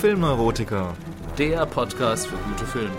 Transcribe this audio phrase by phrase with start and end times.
[0.00, 0.94] Filmerotiker.
[1.38, 2.92] Der Podcast für gute Filme.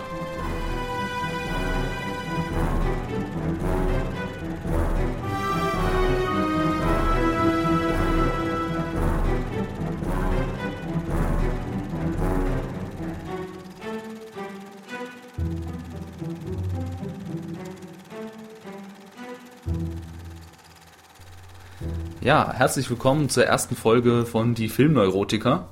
[22.20, 25.70] Ja, herzlich willkommen zur ersten Folge von Die Filmneurotiker,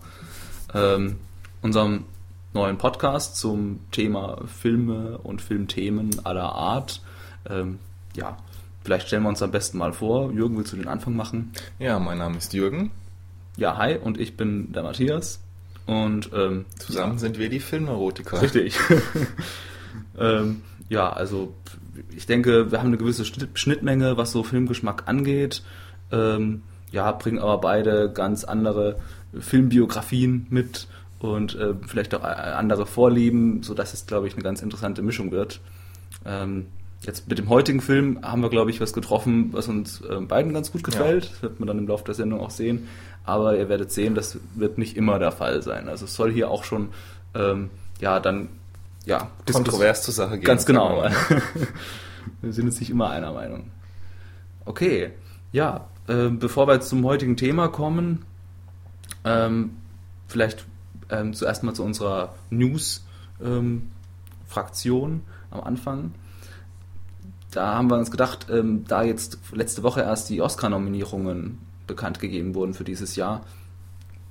[0.74, 1.18] ähm,
[1.62, 2.06] unserem
[2.54, 7.02] neuen Podcast zum Thema Filme und Filmthemen aller Art.
[7.50, 7.80] Ähm,
[8.16, 8.38] ja,
[8.84, 10.32] vielleicht stellen wir uns am besten mal vor.
[10.32, 11.52] Jürgen, willst du den Anfang machen?
[11.80, 12.92] Ja, mein Name ist Jürgen.
[13.58, 15.42] Ja, hi, und ich bin der Matthias.
[15.86, 18.42] Und ähm, Zusammen ja, sind wir die Filmerotiker.
[18.42, 18.78] Richtig.
[20.20, 21.54] ähm, ja, also
[22.16, 25.64] ich denke, wir haben eine gewisse Schnitt- Schnittmenge, was so Filmgeschmack angeht.
[26.12, 29.00] Ähm, ja, bringen aber beide ganz andere
[29.42, 30.88] Filmbiografien mit
[31.20, 35.32] und äh, vielleicht auch äh, andere Vorlieben, sodass es, glaube ich, eine ganz interessante Mischung
[35.32, 35.60] wird.
[36.26, 36.68] Ähm,
[37.02, 40.54] jetzt mit dem heutigen Film haben wir, glaube ich, was getroffen, was uns äh, beiden
[40.54, 41.32] ganz gut gefällt.
[41.32, 42.88] Das wird man dann im Laufe der Sendung auch sehen.
[43.24, 45.90] Aber ihr werdet sehen, das wird nicht immer der Fall sein.
[45.90, 46.90] Also es soll hier auch schon,
[47.36, 48.50] ähm, ja, dann,
[49.06, 50.46] ja, Kontrovers zur Sache gehen.
[50.46, 50.98] Ganz genau.
[50.98, 51.12] mal.
[52.42, 53.72] wir sind jetzt nicht immer einer Meinung.
[54.66, 55.12] Okay,
[55.52, 58.26] ja, äh, bevor wir jetzt zum heutigen Thema kommen,
[59.28, 59.78] ähm,
[60.28, 60.66] vielleicht
[61.10, 66.14] ähm, zuerst mal zu unserer News-Fraktion am Anfang.
[67.52, 72.56] Da haben wir uns gedacht, ähm, da jetzt letzte Woche erst die Oscar-Nominierungen bekannt gegeben
[72.56, 73.46] wurden für dieses Jahr,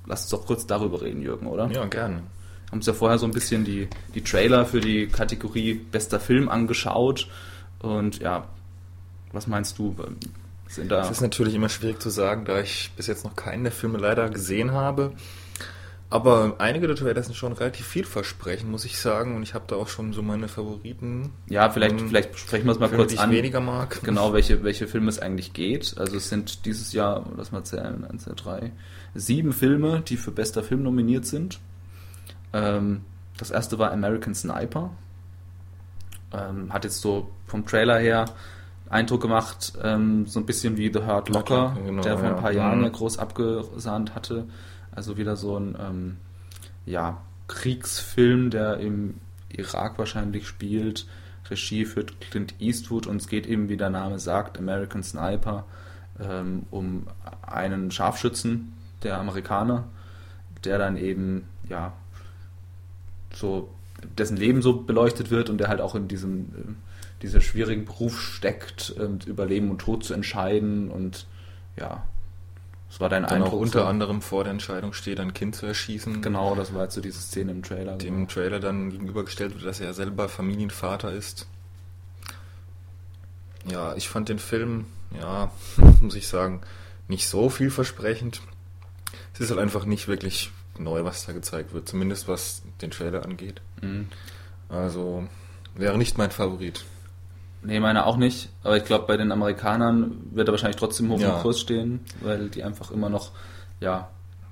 [0.06, 1.70] lass uns doch kurz darüber reden, Jürgen, oder?
[1.70, 2.22] Ja, gerne.
[2.70, 6.48] haben uns ja vorher so ein bisschen die, die Trailer für die Kategorie bester Film
[6.48, 7.28] angeschaut.
[7.80, 8.46] Und ja,
[9.32, 9.96] was meinst du?
[10.68, 11.02] Sind da.
[11.02, 13.98] Es ist natürlich immer schwierig zu sagen, da ich bis jetzt noch keinen der Filme
[13.98, 15.12] leider gesehen habe.
[16.08, 19.34] Aber einige der Trailer sind schon relativ vielversprechend, muss ich sagen.
[19.34, 21.32] Und ich habe da auch schon so meine Favoriten.
[21.48, 23.32] ja, vielleicht, ähm, vielleicht sprechen wir es mal Filme, kurz die ich an.
[23.32, 24.00] weniger mag.
[24.04, 25.96] Genau, welche, welche Filme es eigentlich geht.
[25.98, 28.72] Also es sind dieses Jahr, lass mal zählen, 1, 2, 3,
[29.14, 31.58] sieben Filme, die für bester Film nominiert sind.
[32.52, 33.02] Ähm,
[33.36, 34.90] das erste war American Sniper.
[36.32, 38.26] Ähm, hat jetzt so vom Trailer her
[38.88, 42.34] Eindruck gemacht, ähm, so ein bisschen wie The Hurt Locker, Locker, genau, der vor ein
[42.34, 42.40] ja.
[42.40, 42.84] paar Jahren Mhm.
[42.84, 44.44] ja groß abgesahnt hatte.
[44.92, 46.16] Also wieder so ein ähm,
[46.86, 49.14] ja, Kriegsfilm, der im
[49.48, 51.06] Irak wahrscheinlich spielt.
[51.50, 55.64] Regie führt Clint Eastwood und es geht eben, wie der Name sagt, American Sniper,
[56.20, 57.06] ähm, um
[57.42, 58.72] einen Scharfschützen,
[59.02, 59.84] der Amerikaner,
[60.64, 61.92] der dann eben, ja,
[63.32, 63.70] so,
[64.18, 66.76] dessen Leben so beleuchtet wird und der halt auch in diesem, ähm,
[67.22, 71.26] dieser schwierigen Beruf steckt, ähm, über Leben und Tod zu entscheiden und
[71.76, 72.04] ja,
[72.88, 73.60] das war dein Dann auch Eindruck.
[73.60, 73.84] unter so?
[73.86, 76.22] anderem vor der Entscheidung steht, ein Kind zu erschießen.
[76.22, 77.96] Genau, das war jetzt so diese Szene im Trailer.
[77.96, 81.46] Dem im Trailer dann gegenübergestellt wird, dass er selber Familienvater ist.
[83.68, 84.86] Ja, ich fand den Film,
[85.18, 85.50] ja,
[86.00, 86.60] muss ich sagen,
[87.08, 88.40] nicht so vielversprechend.
[89.34, 93.24] Es ist halt einfach nicht wirklich neu, was da gezeigt wird, zumindest was den Trailer
[93.24, 93.60] angeht.
[93.82, 94.08] Mhm.
[94.68, 95.26] Also
[95.74, 96.84] wäre nicht mein Favorit.
[97.62, 98.50] Nee, meine auch nicht.
[98.62, 101.36] Aber ich glaube, bei den Amerikanern wird er wahrscheinlich trotzdem hoch Ja.
[101.36, 103.32] im Kurs stehen, weil die einfach immer noch,
[103.80, 104.08] ja,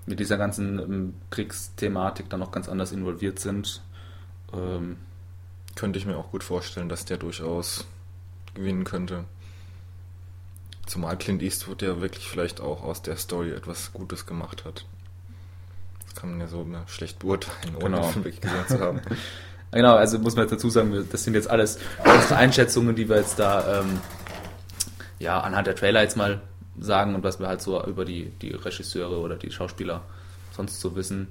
[0.06, 3.82] mit dieser ganzen ähm, Kriegsthematik dann noch ganz anders involviert sind.
[4.53, 4.97] Ähm,
[5.76, 7.84] Könnte ich mir auch gut vorstellen, dass der durchaus
[8.54, 9.25] gewinnen könnte.
[10.86, 14.84] Zumal Clint Eastwood ja wirklich vielleicht auch aus der Story etwas Gutes gemacht hat.
[16.04, 18.03] Das kann man ja so schlecht beurteilen, ohne Genau.
[18.03, 19.00] den Film wirklich gesehen zu haben.
[19.74, 23.16] Genau, also muss man jetzt dazu sagen, das sind jetzt alles unsere Einschätzungen, die wir
[23.16, 23.98] jetzt da ähm,
[25.18, 26.41] ja anhand der Trailer jetzt mal
[26.78, 30.03] sagen und was wir halt so über die, die Regisseure oder die Schauspieler
[30.53, 31.26] sonst so wissen.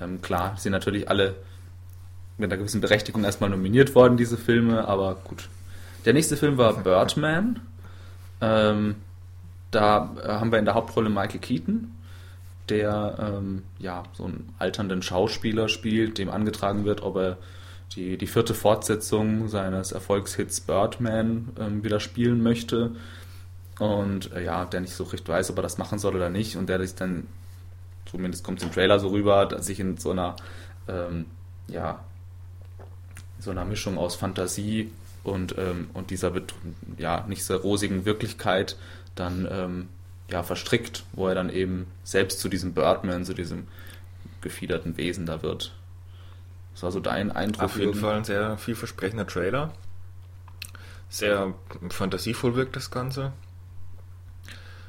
[0.00, 1.36] Ähm, klar, sind natürlich alle
[2.36, 5.48] mit einer gewissen Berechtigung erstmal nominiert worden, diese Filme, aber gut.
[6.04, 7.60] Der nächste Film war Birdman.
[8.40, 8.96] Ähm,
[9.70, 11.94] da haben wir in der Hauptrolle Michael Keaton,
[12.68, 17.38] der ähm, ja so einen alternden Schauspieler spielt, dem angetragen wird, ob er
[17.92, 22.96] die, die vierte Fortsetzung seines Erfolgshits Birdman ähm, wieder spielen möchte.
[23.78, 26.56] Und äh, ja, der nicht so richtig weiß, ob er das machen soll oder nicht.
[26.56, 27.26] Und der sich dann,
[28.06, 30.36] zumindest kommt es im Trailer so rüber, dass sich in so einer,
[30.88, 31.26] ähm,
[31.68, 32.04] ja,
[33.38, 34.90] so einer Mischung aus Fantasie
[35.22, 36.32] und, ähm, und dieser
[36.98, 38.76] ja, nicht sehr rosigen Wirklichkeit
[39.14, 39.88] dann ähm,
[40.30, 43.66] ja, verstrickt, wo er dann eben selbst zu diesem Birdman, zu diesem
[44.40, 45.72] gefiederten Wesen da wird.
[46.74, 47.64] Das war so dein Eindruck.
[47.64, 47.94] Auf jeden?
[47.94, 49.72] Fall ein sehr vielversprechender Trailer.
[51.08, 51.54] Sehr
[51.90, 53.32] fantasievoll wirkt das Ganze.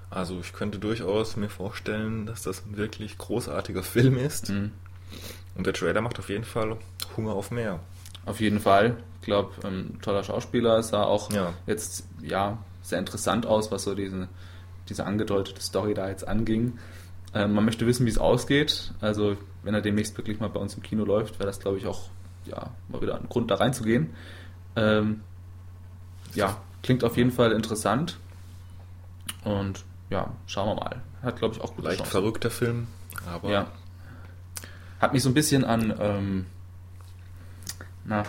[0.09, 4.49] Also ich könnte durchaus mir vorstellen, dass das ein wirklich großartiger Film ist.
[4.49, 4.71] Mhm.
[5.55, 6.77] Und der Trailer macht auf jeden Fall
[7.15, 7.79] Hunger auf mehr.
[8.25, 8.97] Auf jeden Fall.
[9.21, 11.53] Ich glaube, ähm, toller Schauspieler, sah auch Ja.
[11.67, 14.27] jetzt ja sehr interessant aus, was so diese,
[14.89, 16.79] diese angedeutete Story da jetzt anging.
[17.33, 18.93] Ähm, man möchte wissen, wie es ausgeht.
[19.01, 21.87] Also, wenn er demnächst wirklich mal bei uns im Kino läuft, wäre das, glaube ich,
[21.87, 22.09] auch
[22.45, 24.11] ja, mal wieder ein Grund, da reinzugehen.
[24.75, 25.21] Ähm,
[26.33, 28.17] ja, klingt auf jeden Fall interessant.
[29.43, 31.01] Und ja, schauen wir mal.
[31.23, 32.11] Hat, glaube ich, auch gute Leicht Chancen.
[32.11, 32.87] verrückter Film,
[33.27, 33.67] aber Ja.
[35.01, 36.45] Hat mich so ein bisschen an ähm,
[38.05, 38.23] na,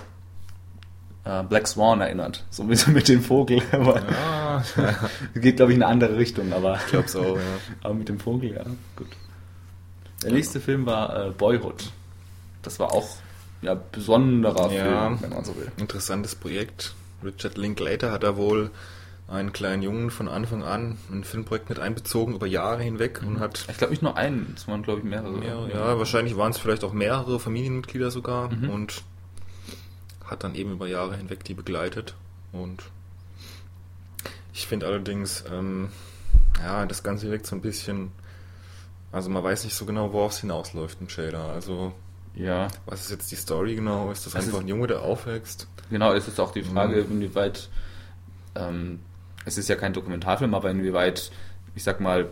[1.25, 2.45] äh, Black Swan erinnert.
[2.51, 3.61] So ein bisschen mit dem Vogel.
[3.73, 4.65] Aber ja,
[5.35, 6.53] geht, glaube ich, in eine andere Richtung.
[6.53, 7.43] Aber, ich glaube es auch, ja.
[7.83, 8.65] aber mit dem Vogel, ja,
[8.97, 9.09] gut.
[10.27, 11.91] Der nächste Film war äh, Boyhood.
[12.63, 13.09] Das war auch
[13.63, 14.83] ja besonderer Ja.
[15.09, 15.71] Film, wenn man so will.
[15.77, 16.95] Interessantes Projekt.
[17.25, 18.71] Richard Linklater hat da wohl
[19.29, 23.41] einen kleinen Jungen von Anfang an in ein Filmprojekt mit einbezogen über Jahre hinweg und
[23.41, 25.33] hat Ich glaube nicht nur einen, es waren, glaube ich, mehrere.
[25.33, 28.71] mehrere, ja, wahrscheinlich waren es vielleicht auch mehrere Familienmitglieder sogar Mhm.
[28.71, 29.03] und
[30.25, 32.15] hat dann eben über Jahre hinweg die begleitet
[32.53, 32.83] und
[34.53, 35.89] ich finde allerdings, ähm,
[36.63, 38.13] ja, das Ganze wirkt so ein bisschen,
[39.17, 41.47] also man weiß nicht so genau, worauf es hinausläuft im Trailer.
[41.49, 41.93] Also,
[42.35, 42.69] ja.
[42.87, 44.11] was ist jetzt die Story genau?
[44.11, 45.67] Ist das, Das einfach ist- ein Junge, der aufwächst?
[45.91, 47.13] Genau, es ist auch die Frage, Mhm.
[47.13, 47.69] inwieweit,
[48.55, 49.01] ähm,
[49.45, 51.31] es ist ja kein Dokumentarfilm, aber inwieweit,
[51.75, 52.29] ich sag mal,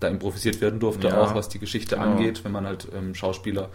[0.00, 2.08] da improvisiert werden durfte, Ja, auch was die Geschichte genau.
[2.12, 3.70] angeht, wenn man halt ähm, Schauspieler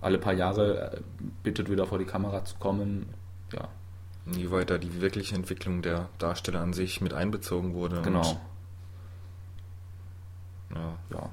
[0.00, 1.00] alle paar Jahre äh,
[1.42, 3.06] bittet, wieder vor die Kamera zu kommen.
[3.52, 3.68] Ja,
[4.24, 8.00] Inwieweit da die wirkliche Entwicklung der Darsteller an sich mit einbezogen wurde.
[8.02, 8.20] genau.
[8.30, 8.38] Und,
[10.76, 10.98] ja.
[11.10, 11.28] Ja.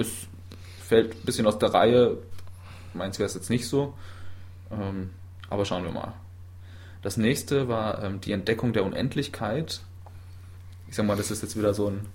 [0.00, 0.26] Es
[0.82, 2.18] fällt ein bisschen aus der Reihe.
[2.94, 3.94] Meins wäre es jetzt nicht so.
[4.70, 5.10] Ähm,
[5.48, 6.14] aber schauen wir mal.
[7.02, 9.80] Das nächste war ähm, die Entdeckung der Unendlichkeit.
[10.88, 12.06] Ich sag mal, das ist jetzt wieder so ein,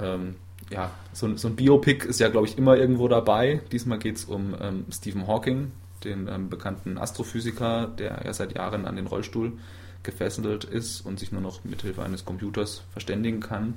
[0.00, 0.36] ähm,
[0.70, 3.60] ja, so so ein Biopic ist ja, glaube ich, immer irgendwo dabei.
[3.72, 5.72] Diesmal geht es um ähm, Stephen Hawking,
[6.04, 9.52] den ähm, bekannten Astrophysiker, der ja seit Jahren an den Rollstuhl
[10.02, 13.74] gefesselt ist und sich nur noch mithilfe eines Computers verständigen kann.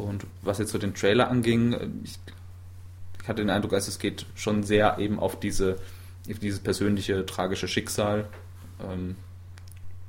[0.00, 2.18] Und was jetzt so den Trailer anging, äh, ich,
[3.26, 5.76] hatte den Eindruck, also es geht schon sehr eben auf diese,
[6.28, 8.28] auf dieses persönliche tragische Schicksal.
[8.82, 9.16] Ähm,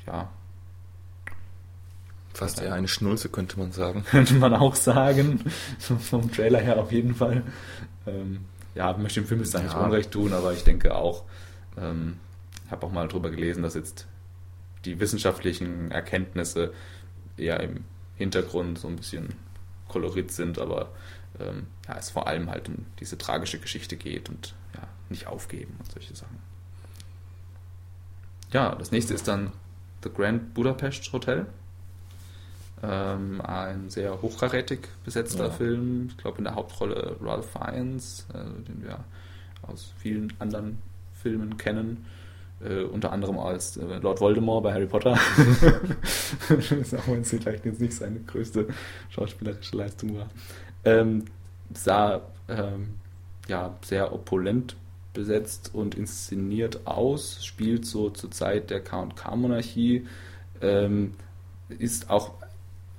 [0.08, 0.30] ja,
[2.34, 4.04] Fast eher eine Schnulze, könnte man sagen.
[4.10, 5.42] könnte man auch sagen.
[5.80, 7.44] Vom Trailer her auf jeden Fall.
[8.08, 9.84] Ähm, ja, möchte dem Film jetzt da nicht Ja.
[9.84, 11.24] Unrecht tun, aber ich denke auch,
[11.78, 12.18] ähm,
[12.66, 14.08] ich habe auch mal drüber gelesen, dass jetzt
[14.86, 16.74] die wissenschaftlichen Erkenntnisse
[17.38, 17.84] eher im
[18.16, 19.34] Hintergrund so ein bisschen
[19.92, 20.90] kolorit sind, aber
[21.40, 25.76] ähm, ja, es vor allem halt um diese tragische Geschichte geht und ja, nicht aufgeben
[25.80, 26.40] und solche Sachen.
[28.52, 29.52] Ja, das nächste ist dann
[30.04, 31.46] The Grand Budapest Hotel.
[32.84, 35.52] Ähm, ein sehr hochkarätig besetzter Ja.
[35.52, 36.08] Film.
[36.10, 39.04] Ich glaube in der Hauptrolle Ralph Fiennes, äh, den wir
[39.62, 40.80] aus vielen anderen
[41.14, 42.06] Filmen kennen.
[42.64, 45.18] Äh, unter anderem als äh, Lord Voldemort bei Harry Potter.
[46.48, 48.68] das auch wenn es vielleicht jetzt nicht seine größte
[49.10, 50.30] schauspielerische Leistung war.
[50.86, 51.26] Ähm,
[51.74, 52.96] sah ähm,
[53.48, 54.76] ja, sehr opulent
[55.14, 60.06] besetzt und inszeniert aus, spielt so zur Zeit der K&K-Monarchie,
[60.62, 61.14] ähm,
[61.70, 62.32] ist auch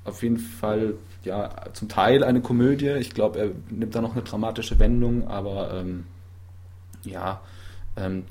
[0.05, 0.95] auf jeden Fall
[1.25, 2.91] ja zum Teil eine Komödie.
[2.99, 6.05] Ich glaube, er nimmt da noch eine dramatische Wendung, aber ähm,
[7.05, 7.41] ja,
[7.97, 8.25] ähm,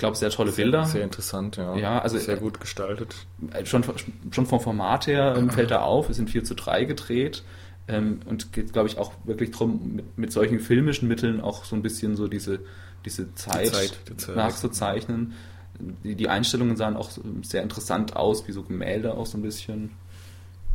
[0.00, 0.84] glaube, sehr tolle Bilder.
[0.86, 1.76] Sehr interessant, ja.
[1.76, 3.14] Ja, also- sehr gut gestaltet.
[3.52, 3.84] Äh, schon,
[4.32, 7.44] schon vom Format her ähm, fällt er auf, es sind 4 zu 3 gedreht
[7.88, 11.76] ähm, und geht, glaube ich, auch wirklich darum, mit, mit solchen filmischen Mitteln auch so
[11.76, 12.60] ein bisschen so diese,
[13.04, 14.36] diese Zeit, Zeit, die Zeit.
[14.36, 15.34] nachzuzeichnen.
[16.04, 17.10] Die, die Einstellungen sahen auch
[17.42, 19.92] sehr interessant aus, wie so Gemälde auch so ein bisschen.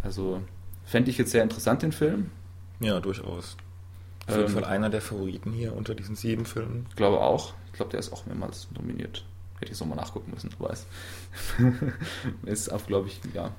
[0.01, 0.41] Also
[0.83, 2.31] fände ich jetzt sehr interessant, den Film.
[2.79, 3.55] Ja, durchaus.
[4.27, 6.87] Auf jeden Ähm, Fall einer der Favoriten hier unter diesen sieben Filmen.
[6.89, 7.53] Ich glaube auch.
[7.75, 9.25] Ich glaube, der ist auch mehrmals nominiert.
[9.59, 10.85] Hätte ich so mal nachgucken müssen, aber es
[12.45, 13.51] ist auch, glaube ich, ja.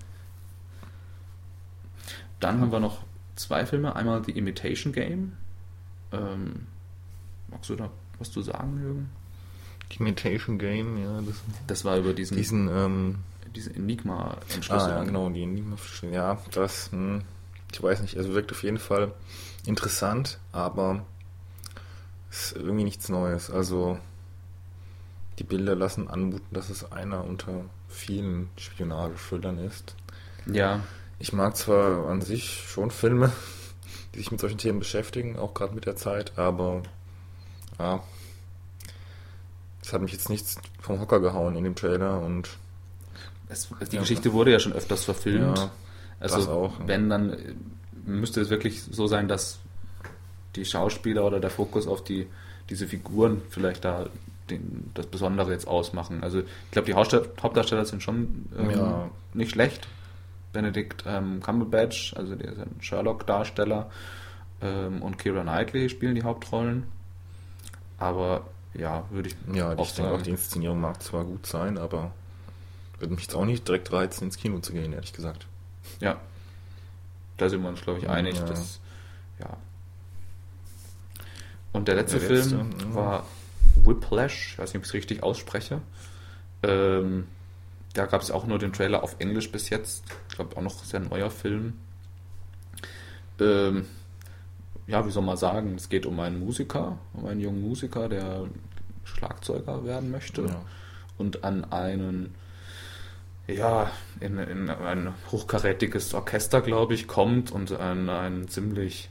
[2.40, 3.02] Dann haben wir noch
[3.35, 3.94] zwei Filme.
[3.94, 5.35] Einmal The Imitation Game.
[6.12, 6.66] Ähm,
[7.49, 9.11] magst du da was zu sagen, Jürgen?
[9.99, 11.20] Imitation Game, ja.
[11.20, 13.18] Das, Das war über diesen, diesen, ähm,
[13.54, 14.96] diese ah, Enigma-Entschlüsselung.
[14.96, 15.76] ja, genau, die Enigma,
[16.11, 17.20] ja, das, hm,
[17.70, 19.12] ich weiß nicht, also wirkt auf jeden Fall
[19.66, 21.04] interessant, aber
[22.30, 23.50] ist irgendwie nichts Neues.
[23.50, 23.99] Also,
[25.38, 29.95] die Bilder lassen anmuten, dass es einer unter vielen Spionage-Thrillern ist.
[30.47, 30.80] Ja,
[31.18, 33.33] Ich mag zwar an sich schon Filme,
[34.14, 36.83] die sich mit solchen Themen beschäftigen, auch gerade mit der Zeit, aber
[37.78, 38.02] ja,
[39.83, 42.49] es hat mich jetzt nichts vom Hocker gehauen in dem Trailer und
[43.49, 44.00] es, die Ja.
[44.02, 45.59] Geschichte wurde ja schon öfters verfilmt.
[45.59, 45.71] Ja,
[46.18, 47.37] also das auch, wenn dann
[48.04, 49.59] müsste es wirklich so sein, dass
[50.56, 52.26] die Schauspieler oder der Fokus auf die
[52.68, 54.06] diese Figuren vielleicht da
[54.50, 56.22] den, das Besondere jetzt ausmachen.
[56.22, 59.10] Also ich glaube, die Hauptdarsteller sind schon ähm, ja.
[59.34, 59.88] nicht schlecht.
[60.52, 63.90] Benedict ähm, Cumberbatch, also der ist ein Sherlock-Darsteller,
[64.62, 66.84] ähm, und Keira Knightley spielen die Hauptrollen.
[67.98, 72.12] Aber ja, würde ich Ja, ich denke auch, die Inszenierung mag zwar gut sein, aber
[72.98, 75.46] würde mich jetzt auch nicht direkt reizen, ins Kino zu gehen, ehrlich gesagt.
[76.00, 76.20] Ja.
[77.36, 78.36] Da sind wir uns, glaube ich, einig.
[78.36, 78.44] Ja.
[78.44, 78.80] Dass,
[79.38, 79.56] ja.
[81.76, 82.95] Und der letzte, der letzte Film ja.
[82.95, 83.26] war
[83.85, 85.83] Whiplash, ich weiß nicht, ob ich es richtig ausspreche.
[86.62, 87.26] Ähm,
[87.92, 90.04] da gab es auch nur den Trailer auf Englisch bis jetzt.
[90.30, 91.75] Ich glaube, auch noch sehr neuer Film.
[93.38, 93.85] Ähm,
[94.87, 98.47] ja, wie soll man sagen, es geht um einen Musiker, um einen jungen Musiker, der
[99.04, 100.62] Schlagzeuger werden möchte ja.
[101.18, 102.35] und an einen,
[103.47, 103.90] ja,
[104.21, 109.11] in, in ein hochkarätiges Orchester, glaube ich, kommt und an einen ziemlich,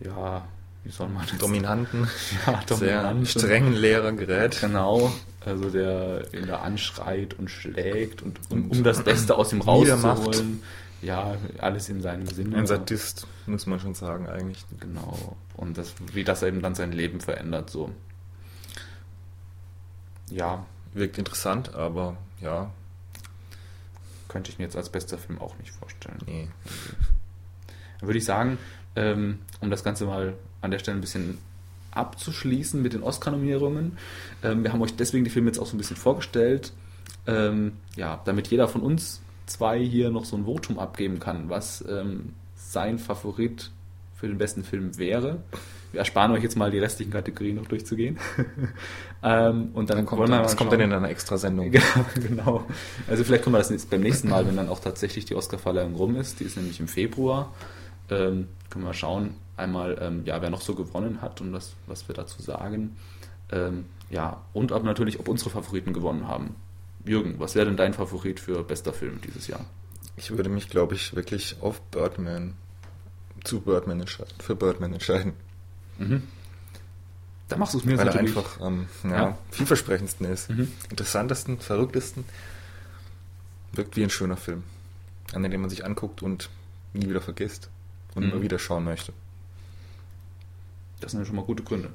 [0.00, 0.46] ja,
[0.84, 1.38] wie soll man das?
[1.38, 2.08] Dominanten,
[2.46, 4.60] ja, dominanten, sehr strengen Lehrer gerät.
[4.60, 5.12] Genau,
[5.44, 10.62] also der ihn da anschreit und schlägt und um, um das Beste aus ihm rauszuholen
[11.00, 12.56] ja, alles in seinem Sinne.
[12.56, 14.64] Ein Sadist, muss man schon sagen, eigentlich.
[14.80, 15.36] Genau.
[15.54, 17.92] Und das, wie das eben dann sein Leben verändert, so.
[20.30, 20.66] Ja.
[20.94, 22.72] Wirkt interessant, aber ja.
[24.26, 26.18] Könnte ich mir jetzt als bester Film auch nicht vorstellen.
[26.26, 26.48] Nee.
[28.00, 28.58] Dann würde ich sagen,
[28.96, 31.38] ähm, um das Ganze mal an der Stelle ein bisschen
[31.90, 33.98] abzuschließen mit den Oscar-Nominierungen.
[34.42, 36.72] Ähm, wir haben euch deswegen die Filme jetzt auch so ein bisschen vorgestellt.
[37.26, 41.84] Ähm, ja, damit jeder von uns 2 hier noch so ein Votum abgeben kann, was
[41.88, 43.70] ähm, sein Favorit
[44.14, 45.42] für den besten Film wäre.
[45.92, 48.18] Wir ersparen euch jetzt mal die restlichen Kategorien noch durchzugehen.
[49.22, 51.70] ähm, und dann, dann kommt, dann, was kommt denn in einer Extrasendung?
[51.70, 52.64] Genau, genau.
[53.06, 56.16] Also vielleicht kommen wir das beim nächsten Mal, wenn dann auch tatsächlich die Oscarverleihung rum
[56.16, 56.40] ist.
[56.40, 57.54] Die ist nämlich im Februar.
[58.10, 61.74] Ähm, können wir mal schauen, einmal, ähm, ja, wer noch so gewonnen hat und was,
[61.86, 62.96] was wir dazu sagen.
[63.50, 66.56] Ähm, ja, und ob natürlich, ob unsere Favoriten gewonnen haben.
[67.04, 69.64] Jürgen, was wäre denn dein Favorit für bester Film dieses Jahr?
[70.16, 72.54] Ich würde mich, glaube ich, wirklich auf Birdman,
[73.44, 75.32] zu Birdman entscheiden, für Birdman entscheiden.
[75.98, 76.22] Mhm.
[77.48, 79.38] Da machst du es mir Weil er einfach am ähm, ja, ja.
[79.50, 80.50] vielversprechendsten ist.
[80.50, 80.70] Mhm.
[80.90, 82.24] Interessantesten, verrücktesten.
[83.72, 84.64] Wirkt wie ein schöner Film,
[85.32, 86.50] an den man sich anguckt und
[86.92, 87.70] nie wieder vergisst
[88.14, 88.32] und mhm.
[88.32, 89.12] immer wieder schauen möchte.
[91.00, 91.90] Das sind ja schon mal gute Gründe.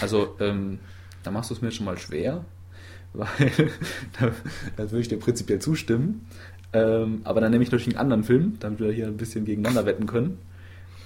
[0.00, 0.78] Also, ähm,
[1.22, 2.44] da machst du es mir schon mal schwer,
[3.12, 3.70] weil
[4.18, 4.32] da,
[4.76, 6.26] da würde ich dir prinzipiell zustimmen.
[6.72, 9.86] Ähm, aber dann nehme ich natürlich einen anderen Film, damit wir hier ein bisschen gegeneinander
[9.86, 10.38] wetten können.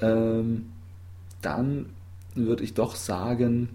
[0.01, 0.71] Ähm,
[1.43, 1.91] dann
[2.35, 3.69] würde ich doch sagen,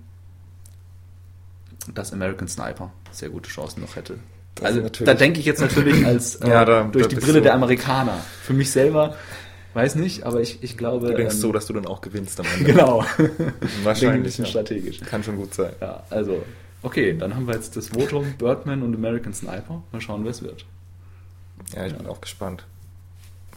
[1.93, 4.17] dass American Sniper sehr gute Chancen noch hätte.
[4.55, 7.53] Das also da denke ich jetzt natürlich als äh, ja, da, durch die Brille der
[7.53, 8.17] Amerikaner.
[8.43, 9.15] Für mich selber
[9.73, 11.07] weiß nicht, aber ich, ich glaube.
[11.07, 12.71] Du denkst ähm, so, dass du dann auch gewinnst am Ende.
[12.71, 13.05] Genau.
[13.83, 14.15] Wahrscheinlich.
[14.15, 14.51] ein bisschen ja.
[14.51, 14.99] strategisch.
[15.01, 15.73] Kann schon gut sein.
[15.81, 16.43] Ja, also
[16.83, 19.81] Okay, dann haben wir jetzt das Votum Birdman und American Sniper.
[19.93, 20.65] Mal schauen, wer es wird.
[21.73, 22.65] Ja, ich bin auch gespannt.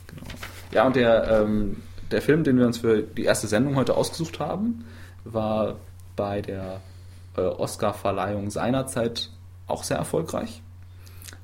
[0.07, 0.27] Genau.
[0.71, 1.83] Ja, und der, ähm,
[2.13, 4.85] der Film, den wir uns für die erste Sendung heute ausgesucht haben,
[5.25, 5.75] war
[6.15, 6.81] bei der
[7.37, 9.31] äh, Oscar-Verleihung seinerzeit
[9.67, 10.63] auch sehr erfolgreich.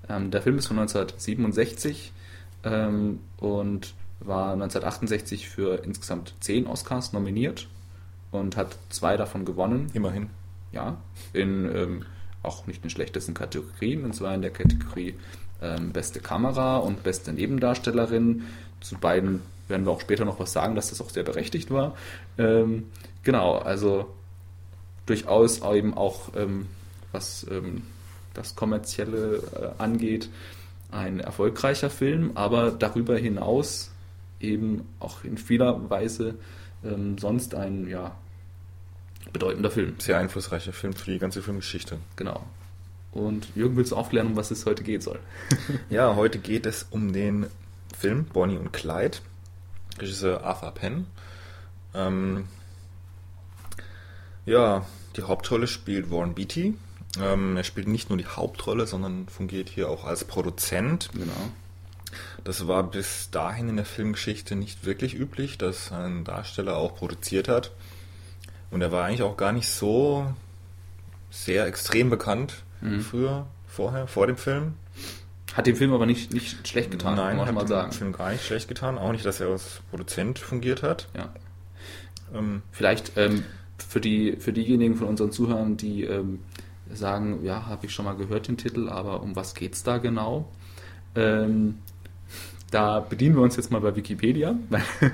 [0.08, 2.12] Ähm, der Film ist von 1967
[2.62, 3.94] ähm, und
[4.26, 7.68] war 1968 für insgesamt zehn Oscars nominiert
[8.30, 9.90] und hat zwei davon gewonnen.
[9.94, 10.30] Immerhin
[10.72, 10.96] ja,
[11.32, 12.04] in ähm,
[12.42, 15.14] auch nicht den schlechtesten Kategorien, und zwar in der Kategorie
[15.60, 18.44] ähm, beste Kamera und beste Nebendarstellerin.
[18.80, 21.94] Zu beiden werden wir auch später noch was sagen, dass das auch sehr berechtigt war.
[22.38, 22.86] Ähm,
[23.22, 24.12] genau, also
[25.06, 26.66] durchaus eben auch, ähm,
[27.12, 27.82] was ähm,
[28.34, 30.30] das Kommerzielle äh, angeht,
[30.90, 33.91] ein erfolgreicher Film, aber darüber hinaus
[34.42, 36.34] eben auch in vieler Weise
[36.84, 38.16] ähm, sonst ein ja,
[39.32, 39.94] bedeutender Film.
[39.98, 41.98] Sehr einflussreicher Film für die ganze Filmgeschichte.
[42.16, 42.44] Genau.
[43.12, 45.20] Und Jürgen, willst du aufklären, um was es heute gehen soll?
[45.90, 47.46] ja, heute geht es um den
[47.96, 49.18] Film Bonnie und Clyde.
[49.98, 51.06] Regisseur Arthur Penn.
[51.94, 52.46] Ähm,
[54.46, 56.74] ja, die Hauptrolle spielt Warren Beatty.
[57.20, 61.10] Ähm, er spielt nicht nur die Hauptrolle, sondern fungiert hier auch als Produzent.
[61.12, 61.52] Genau.
[62.44, 67.48] Das war bis dahin in der Filmgeschichte nicht wirklich üblich, dass ein Darsteller auch produziert
[67.48, 67.72] hat.
[68.70, 70.32] Und er war eigentlich auch gar nicht so
[71.30, 73.00] sehr extrem bekannt mhm.
[73.00, 74.74] früher, vorher, vor dem Film.
[75.54, 77.90] Hat dem Film aber nicht, nicht schlecht getan, Nein, kann man hat mal sagen.
[77.90, 78.96] dem Film gar nicht schlecht getan.
[78.98, 81.08] Auch nicht, dass er als Produzent fungiert hat.
[81.14, 81.28] Ja.
[82.34, 83.44] Ähm, Vielleicht ähm,
[83.76, 86.40] für, die, für diejenigen von unseren Zuhörern, die ähm,
[86.90, 89.98] sagen, ja, habe ich schon mal gehört den Titel, aber um was geht es da
[89.98, 90.48] genau?
[92.72, 94.54] Da bedienen wir uns jetzt mal bei Wikipedia.
[95.00, 95.12] Genau.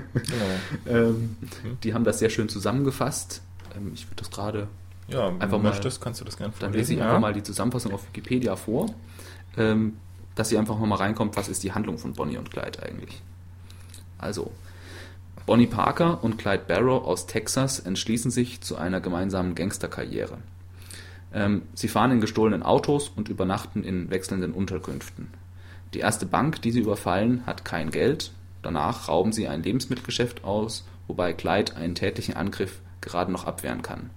[0.88, 1.78] ähm, mhm.
[1.82, 3.42] Die haben das sehr schön zusammengefasst.
[3.76, 4.68] Ähm, ich würde das gerade
[5.08, 7.32] Ja, wenn Einfach du mal- möchtest, kannst du das gerne Dann lese ich einfach mal
[7.34, 8.94] die Zusammenfassung auf Wikipedia vor,
[9.56, 9.96] ähm,
[10.36, 13.20] dass ihr einfach mal reinkommt, was ist die Handlung von Bonnie und Clyde eigentlich.
[14.18, 14.50] Also,
[15.46, 20.38] Bonnie Parker und Clyde Barrow aus Texas entschließen sich zu einer gemeinsamen Gangsterkarriere.
[21.34, 25.28] Ähm, sie fahren in gestohlenen Autos und übernachten in wechselnden Unterkünften.
[25.94, 28.32] Die erste Bank, die sie überfallen, hat kein Geld.
[28.62, 34.10] Danach rauben sie ein Lebensmittelgeschäft aus, wobei Clyde einen tätlichen Angriff gerade noch abwehren kann.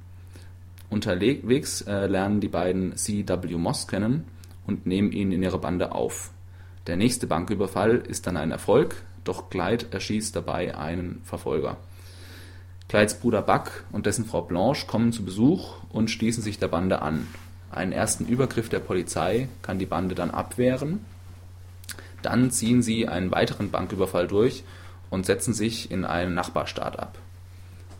[0.89, 3.55] Unterwegs äh, lernen die beiden C.W.
[3.55, 4.25] Moss kennen
[4.67, 6.31] und nehmen ihn in ihre Bande auf.
[6.87, 11.77] Der nächste Banküberfall ist dann ein Erfolg, doch Clyde erschießt dabei einen Verfolger.
[12.89, 17.01] Clydes Bruder Buck und dessen Frau Blanche kommen zu Besuch und schließen sich der Bande
[17.01, 17.25] an.
[17.71, 21.05] Einen ersten Übergriff der Polizei kann die Bande dann abwehren.
[22.21, 24.63] Dann ziehen sie einen weiteren Banküberfall durch
[25.09, 27.17] und setzen sich in einen Nachbarstaat ab.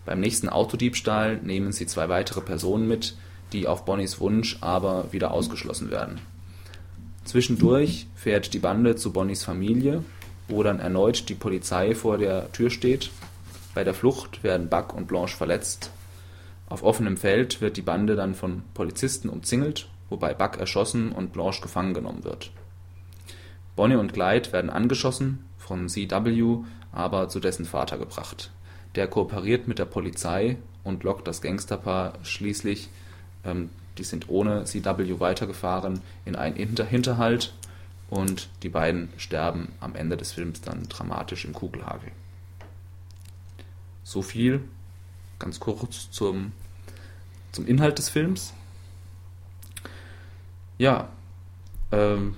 [0.06, 3.16] Beim nächsten Autodiebstahl nehmen sie zwei weitere Personen mit,
[3.54, 6.20] die auf Bonnies Wunsch aber wieder ausgeschlossen werden.
[7.24, 10.04] Zwischendurch fährt die Bande zu Bonnies Familie,
[10.48, 13.12] wo dann erneut die Polizei vor der Tür steht.
[13.76, 15.92] Bei der Flucht werden Buck und Blanche verletzt.
[16.68, 21.62] Auf offenem Feld wird die Bande dann von Polizisten umzingelt, wobei Buck erschossen und Blanche
[21.62, 22.52] gefangen genommen wird.
[23.76, 26.58] Bonnie und Clyde werden angeschossen, von CW
[26.92, 28.52] aber zu dessen Vater gebracht.
[28.96, 32.90] Der kooperiert mit der Polizei und lockt das Gangsterpaar schließlich,
[33.46, 37.54] ähm, die sind ohne CW weitergefahren, in einen Hinter Hinterhalt
[38.10, 42.12] und die beiden sterben am Ende des Films dann dramatisch im Kugelhagel.
[44.04, 44.62] So viel
[45.40, 46.52] ganz kurz zum,
[47.52, 48.54] zum Inhalt des Films.
[50.78, 51.10] Ja,
[51.92, 52.36] ähm,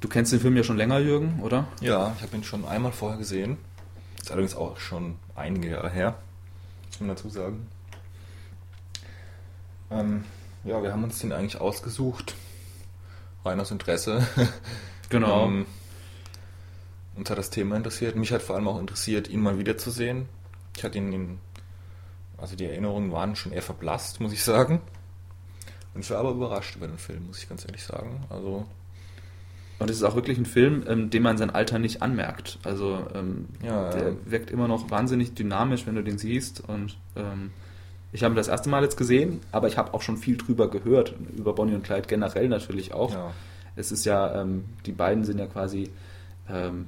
[0.00, 1.68] du kennst den Film ja schon länger, Jürgen, oder?
[1.80, 3.58] Ja, ich habe ihn schon einmal vorher gesehen.
[4.20, 6.16] Ist allerdings auch schon einige Jahre her,
[6.88, 7.66] muss man dazu sagen.
[9.90, 10.24] Ähm,
[10.64, 12.34] ja, wir haben uns den eigentlich ausgesucht.
[13.44, 14.26] Rein aus Interesse.
[15.10, 15.46] Genau.
[15.46, 15.66] Ähm,
[17.16, 18.14] uns hat das Thema interessiert.
[18.14, 20.28] Mich hat vor allem auch interessiert, ihn mal wiederzusehen.
[20.76, 21.38] Ich hatte ihn in,
[22.38, 24.80] also die Erinnerungen waren schon eher verblasst, muss ich sagen.
[25.94, 28.24] Und ich war aber überrascht über den Film, muss ich ganz ehrlich sagen.
[28.30, 28.66] Also,
[29.80, 32.58] Und es ist auch wirklich ein Film, ähm, dem man sein Alter nicht anmerkt.
[32.64, 34.14] Also ähm, Ja, der ja.
[34.26, 36.62] wirkt immer noch wahnsinnig dynamisch, wenn du den siehst.
[36.68, 37.50] Und ähm,
[38.12, 40.68] ich habe ihn das erste Mal jetzt gesehen, aber ich habe auch schon viel drüber
[40.68, 43.12] gehört, über Bonnie und Clyde generell natürlich auch.
[43.12, 43.32] ja.
[43.74, 45.88] Es ist ja, ähm, die beiden sind ja quasi
[46.48, 46.86] ähm,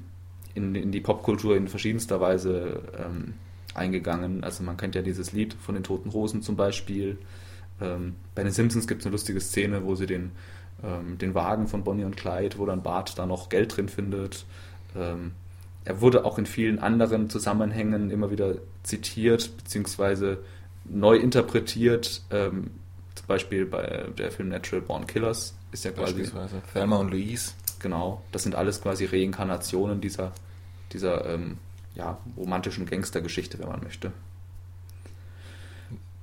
[0.53, 3.33] in, in die Popkultur in verschiedenster Weise ähm,
[3.73, 4.43] eingegangen.
[4.43, 7.17] Also man kennt ja dieses Lied von den Toten Rosen zum Beispiel.
[7.79, 10.31] Bei den Simpsons gibt es eine lustige Szene, wo sie den,
[10.83, 14.45] ähm, den Wagen von Bonnie und Clyde, wo dann Bart da noch Geld drin findet.
[14.95, 15.31] Ähm,
[15.85, 20.39] er wurde auch in vielen anderen Zusammenhängen immer wieder zitiert, beziehungsweise
[20.85, 22.21] neu interpretiert.
[22.31, 22.71] Ähm,
[23.15, 27.51] zum Beispiel bei der Film Natural Born Killers ist ja quasi Beispielsweise Thelma und Louise.
[27.79, 30.31] Genau, das sind alles quasi Reinkarnationen dieser,
[30.93, 31.57] dieser ähm,
[31.95, 34.13] ja, romantischen Gangstergeschichte, wenn man möchte.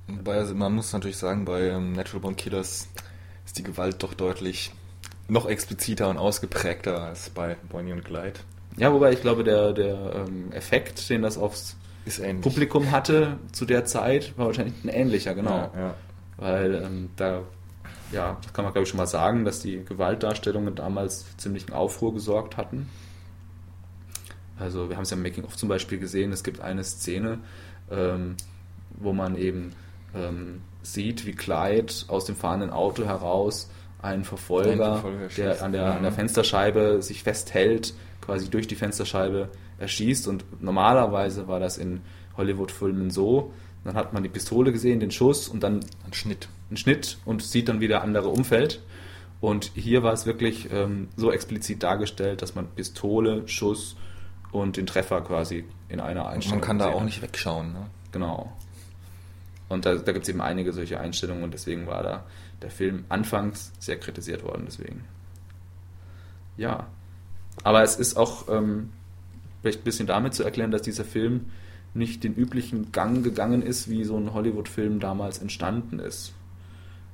[0.07, 2.89] Wobei, also man muss natürlich sagen, bei ähm, Natural Born Killers
[3.51, 4.71] ist die Gewalt doch deutlich
[5.27, 8.39] noch expliziter und ausgeprägter als bei Bonnie und Clyde.
[8.77, 11.75] Ja, wobei ich glaube, der, der ähm, Effekt, den das aufs.
[12.41, 15.69] Publikum hatte zu der Zeit, war wahrscheinlich ein ähnlicher, genau.
[15.75, 15.95] Ja, ja.
[16.37, 17.41] Weil ähm, da,
[18.13, 22.13] ja, das kann man glaube ich schon mal sagen, dass die Gewaltdarstellungen damals ziemlichen Aufruhr
[22.13, 22.89] gesorgt hatten.
[24.57, 27.39] Also wir haben es ja im Making-of zum Beispiel gesehen, es gibt eine Szene,
[27.91, 28.37] ähm,
[28.91, 29.73] wo man eben
[30.15, 33.69] ähm, sieht, wie Clyde aus dem fahrenden Auto heraus
[34.01, 35.03] einen Verfolger,
[35.37, 36.15] der an der, an der Mhm.
[36.15, 40.27] Fensterscheibe sich festhält, quasi durch die Fensterscheibe erschießt.
[40.27, 42.01] Und normalerweise war das in
[42.37, 46.49] Hollywood-Filmen so, dann hat man die Pistole gesehen, den Schuss und dann Ein Schnitt.
[46.69, 48.81] einen Schnitt und sieht dann, wie der andere umfällt.
[49.39, 53.95] Und hier war es wirklich ähm, so explizit dargestellt, dass man Pistole, Schuss
[54.51, 57.05] und den Treffer quasi in einer Und Einstellung man kann da auch hat.
[57.05, 57.73] nicht wegschauen.
[57.73, 57.87] Ne?
[58.11, 58.51] Genau.
[59.71, 62.25] Und da, da gibt es eben einige solche Einstellungen und deswegen war da
[62.61, 64.63] der Film anfangs sehr kritisiert worden.
[64.65, 65.05] Deswegen.
[66.57, 66.87] Ja.
[67.63, 68.89] Aber es ist auch ähm,
[69.61, 71.47] vielleicht ein bisschen damit zu erklären, dass dieser Film
[71.93, 76.33] nicht den üblichen Gang gegangen ist, wie so ein Hollywood-Film damals entstanden ist.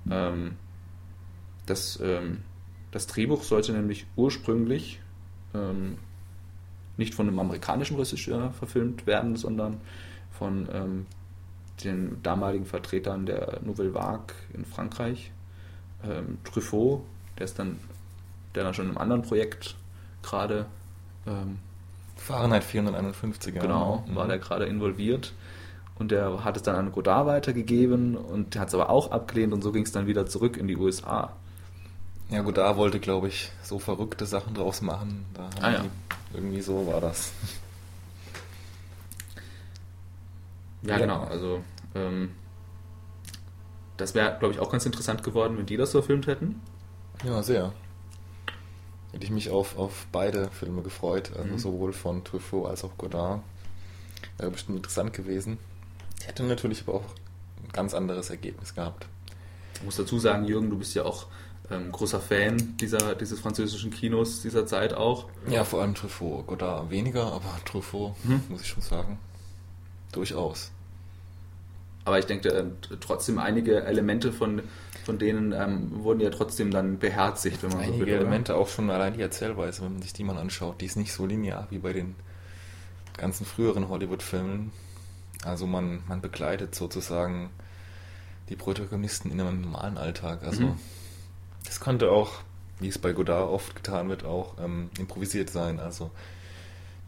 [0.09, 0.55] Ähm,
[1.65, 2.43] das, ähm,
[2.91, 5.01] das Drehbuch sollte nämlich ursprünglich
[5.53, 5.97] ähm,
[6.97, 9.79] nicht von einem amerikanischen Regisseur verfilmt werden, sondern
[10.31, 11.05] von ähm,
[11.83, 15.31] den damaligen Vertretern der Nouvelle Vague in Frankreich.
[16.03, 17.01] Ähm, Truffaut,
[17.37, 17.79] der ist dann,
[18.55, 19.75] der dann schon in einem anderen Projekt
[20.23, 20.65] gerade
[21.27, 21.59] ähm,
[22.15, 23.55] Fahrenheit 451.
[23.55, 23.61] ja.
[23.61, 24.15] Genau, Mhm.
[24.15, 25.33] war der gerade involviert.
[25.99, 29.51] und der hat es dann an Godard weitergegeben und der hat es aber auch abgelehnt
[29.51, 31.33] und so ging es dann wieder zurück in die USA.
[32.29, 35.25] Ja, Godard wollte, glaube ich, so verrückte Sachen draus machen.
[35.33, 35.85] Da Ah, ja.
[36.33, 37.31] irgendwie so war das.
[40.87, 41.21] Ja, genau.
[41.23, 41.61] Also
[41.95, 42.31] ähm,
[43.97, 46.61] das wäre, glaube ich, auch ganz interessant geworden, wenn die das so verfilmt hätten.
[47.23, 47.73] Ja, sehr.
[49.11, 51.57] Hätte ich mich auf, auf beide Filme gefreut, also Mhm.
[51.59, 53.41] sowohl von Truffaut als auch Godard.
[54.37, 55.57] Wäre bestimmt interessant gewesen.
[56.25, 57.03] Hätte natürlich aber auch
[57.63, 59.07] ein ganz anderes Ergebnis gehabt.
[59.75, 61.27] Ich muss dazu sagen, Jürgen, du bist ja auch
[61.71, 65.25] ähm, großer Fan dieser, dieses französischen Kinos dieser Zeit auch.
[65.49, 66.45] Ja, vor allem Truffaut.
[66.47, 68.41] Godard weniger, aber Truffaut, Mhm.
[68.49, 69.17] muss ich schon sagen,
[70.11, 70.71] durchaus.
[72.07, 74.61] Aber ich denke, ähm, trotzdem einige Elemente von,
[75.05, 78.13] von denen ähm, wurden ja trotzdem dann beherzigt, wenn man so Einige will.
[78.13, 78.21] oder?
[78.21, 81.11] Elemente, auch schon allein die Erzählweise, wenn man sich die mal anschaut, die ist nicht
[81.11, 82.15] so linear wie bei den
[83.17, 84.71] ganzen früheren Hollywood-Filmen.
[85.43, 87.49] Also man, man begleitet sozusagen
[88.49, 90.43] die Protagonisten in einem normalen Alltag.
[90.43, 90.79] Also Mhm.
[91.65, 92.31] das könnte auch,
[92.79, 95.79] wie es bei Godard oft getan wird, auch ähm, improvisiert sein.
[95.81, 96.09] Also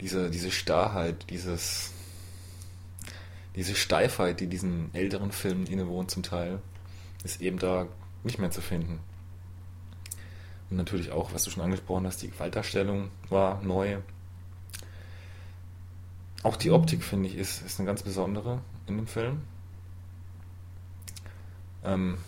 [0.00, 1.92] diese, diese Starrheit, dieses,
[3.56, 6.60] diese Steifheit, die diesen älteren Filmen innewohnt zum Teil,
[7.24, 7.86] ist eben da
[8.22, 9.00] nicht mehr zu finden.
[10.70, 13.98] Und natürlich auch, was du schon angesprochen hast, die Gewaltdarstellung war neu.
[16.42, 19.42] Auch die Optik, finde ich, ist, ist eine ganz besondere in dem Film.
[21.84, 22.18] Ähm,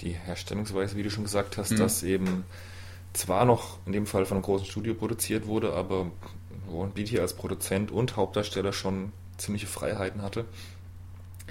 [0.00, 1.76] die Herstellungsweise, wie du schon gesagt hast, Mhm.
[1.76, 2.44] dass eben
[3.12, 6.10] zwar noch in dem Fall von einem großen Studio produziert wurde, aber
[6.68, 10.44] Warren Beatty als Produzent und Hauptdarsteller schon ziemliche Freiheiten hatte.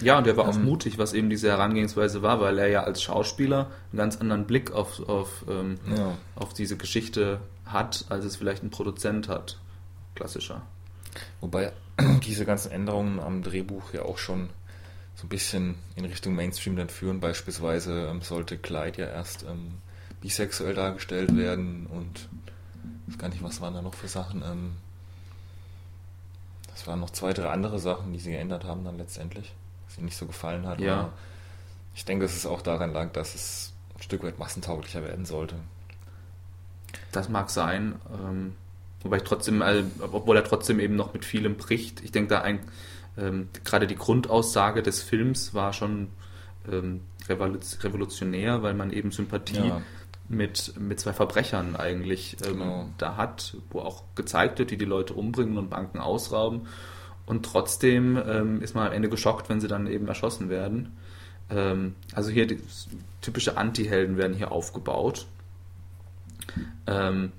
[0.02, 2.84] Ja, und er war auch Ähm, mutig, was eben diese Herangehensweise war, weil er ja
[2.84, 6.18] als Schauspieler einen ganz anderen Blick auf, auf, ähm, Ja.
[6.36, 9.58] auf diese Geschichte hat, als es vielleicht ein Produzent hat.
[10.16, 10.64] Klassischer.
[11.40, 11.72] Wobei
[12.26, 14.50] diese ganzen Änderungen am Drehbuch ja auch schon
[15.16, 17.22] so ein bisschen in Richtung Mainstream dann führen.
[17.22, 19.76] Beispielsweise ähm, sollte Clyde ja erst ähm,
[20.20, 22.28] bisexuell dargestellt werden und
[23.08, 24.44] ich weiß gar nicht, was waren da noch für Sachen.
[24.46, 24.74] Ähm,
[26.86, 29.56] das waren noch zwei, drei andere Sachen, die sie geändert haben dann letztendlich,
[29.88, 30.80] was ihnen nicht so gefallen hat.
[30.80, 31.14] Ja.
[31.96, 35.56] Ich denke, dass es auch daran lag, dass es ein Stück weit massentauglicher werden sollte.
[37.12, 37.96] Das mag sein.
[38.14, 38.54] Ähm,
[39.02, 42.02] wobei ich trotzdem, also, obwohl er trotzdem eben noch mit vielem bricht.
[42.02, 42.60] Ich denke da ein,
[43.18, 46.10] ähm, gerade die Grundaussage des Films war schon
[46.72, 49.82] ähm, revolu- revolutionär, weil man eben Sympathie Ja.
[50.28, 52.90] Mit, mit zwei Verbrechern eigentlich ähm, Genau.
[52.98, 56.68] da hat, wo auch gezeigt wird, die die Leute umbringen und Banken ausrauben.
[57.26, 60.96] Und trotzdem ähm, ist man am Ende geschockt, wenn sie dann eben erschossen werden.
[61.50, 62.60] Ähm, also hier die
[63.22, 65.26] typische Anti-Helden werden hier aufgebaut.
[66.88, 67.32] Ähm,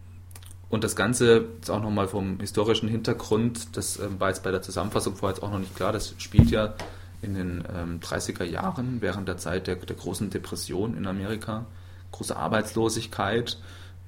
[0.68, 4.62] und das Ganze ist auch nochmal vom historischen Hintergrund, das ähm, war jetzt bei der
[4.62, 6.74] Zusammenfassung vorher jetzt auch noch nicht klar, das spielt ja
[7.22, 11.66] in den ähm, 30er Jahren, während der Zeit der, der großen Depression in Amerika,
[12.12, 13.58] große Arbeitslosigkeit,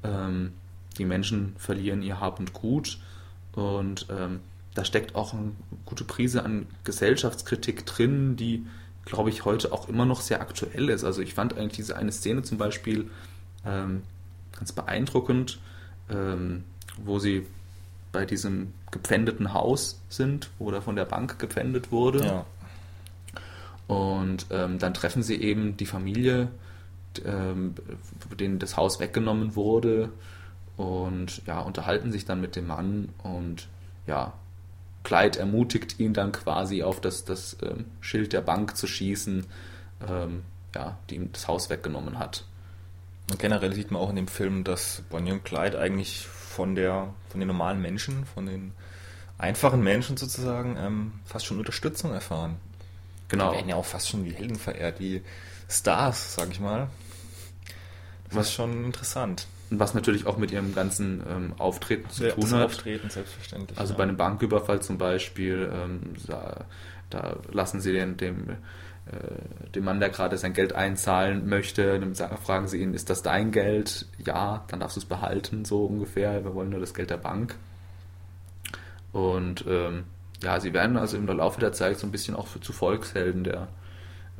[0.02, 0.52] ähm,
[0.98, 2.98] die Menschen verlieren ihr Hab und Gut
[3.52, 4.40] und ähm,
[4.74, 5.52] da steckt auch eine
[5.86, 8.64] gute Prise an Gesellschaftskritik drin, die,
[9.04, 11.02] glaube ich, heute auch immer noch sehr aktuell ist.
[11.02, 13.10] Also ich fand eigentlich diese eine Szene zum Beispiel
[13.66, 14.02] ähm,
[14.52, 15.58] ganz beeindruckend,
[16.10, 16.62] ähm,
[17.04, 17.46] wo sie
[18.12, 22.24] bei diesem gepfändeten Haus sind, wo da von der Bank gepfändet wurde.
[22.24, 22.46] Ja.
[23.88, 26.48] Und ähm, dann treffen sie eben die Familie,
[27.24, 27.74] ähm,
[28.38, 30.10] denen das Haus weggenommen wurde
[30.76, 33.68] und ja, unterhalten sich dann mit dem Mann und
[34.06, 34.32] ja,
[35.04, 39.46] Clyde ermutigt ihn dann quasi auf das, das ähm, Schild der Bank zu schießen,
[40.08, 40.42] ähm,
[40.74, 42.44] ja, die ihm das Haus weggenommen hat.
[43.30, 47.12] Und generell sieht man auch in dem Film, dass Bonnie und Clyde eigentlich von der,
[47.28, 48.72] von den normalen Menschen, von den
[49.36, 52.56] einfachen Menschen sozusagen, ähm, fast schon Unterstützung erfahren.
[53.28, 53.50] Genau.
[53.50, 55.22] Die werden ja auch fast schon wie Helden verehrt, wie
[55.68, 56.88] Stars, sag ich mal.
[58.28, 59.46] Das Was- ist schon interessant.
[59.70, 62.64] Was natürlich auch mit ihrem ganzen ähm, Auftreten zu Ja, tun hat.
[62.64, 63.78] Auftreten, selbstverständlich.
[63.78, 63.98] Also ja.
[63.98, 66.64] bei einem Banküberfall zum Beispiel, ähm, da,
[67.10, 68.54] da lassen sie den, dem, äh,
[69.74, 73.52] dem Mann, der gerade sein Geld einzahlen möchte, dann fragen sie ihn, ist das dein
[73.52, 74.06] Geld?
[74.24, 76.42] Ja, dann darfst du es behalten, so ungefähr.
[76.44, 77.54] Wir wollen nur das Geld der Bank.
[79.12, 80.04] Und ähm,
[80.42, 83.44] ja, sie werden also im Laufe der Zeit so ein bisschen auch für, zu Volkshelden
[83.44, 83.68] der,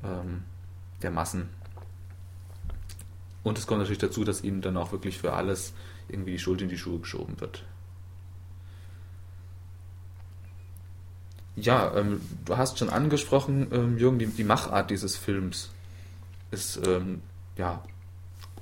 [0.03, 0.45] ähm,
[1.03, 1.49] der Massen.
[3.43, 5.73] Und es kommt natürlich dazu, dass ihnen dann auch wirklich für alles
[6.09, 7.65] irgendwie die Schuld in die Schuhe geschoben wird.
[11.57, 15.71] Ja, ähm, du hast schon angesprochen, ähm, Jürgen, die, die Machart dieses Films
[16.51, 17.21] ist, ähm,
[17.57, 17.83] ja,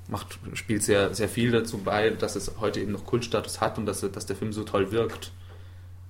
[0.08, 3.86] macht, spielt sehr, sehr viel dazu bei, dass es heute eben noch Kultstatus hat und
[3.86, 5.32] dass, dass der Film so toll wirkt.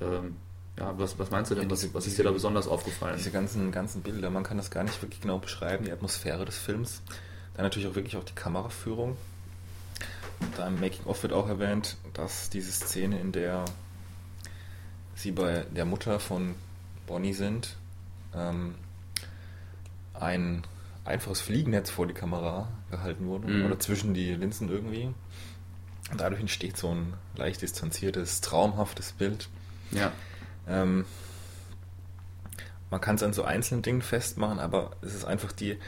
[0.01, 0.37] Ähm,
[0.79, 1.65] ja, was, was meinst du denn?
[1.65, 3.17] Ja, was, diese- was ist diese- dir da besonders aufgefallen?
[3.17, 6.57] Diese ganzen, ganzen Bilder, man kann das gar nicht wirklich genau beschreiben, die Atmosphäre des
[6.59, 7.01] Films.
[7.55, 9.17] Dann natürlich auch wirklich auch die Kameraführung.
[10.57, 13.65] Da im Making-of wird auch erwähnt, dass diese Szene, in der
[15.15, 16.55] sie bei der Mutter von
[17.07, 17.77] Bonnie sind,
[18.35, 18.75] ähm,
[20.13, 20.63] ein
[21.05, 23.65] einfaches Fliegennetz vor die Kamera gehalten wurde Mhm.
[23.67, 25.15] oder zwischen die Linsen irgendwie.
[26.11, 29.49] Und dadurch entsteht so ein leicht distanziertes, traumhaftes Bild.
[29.93, 30.13] Ja.
[30.69, 31.05] Ähm,
[32.91, 35.79] man kann es an so einzelnen Dingen festmachen, aber es ist einfach die,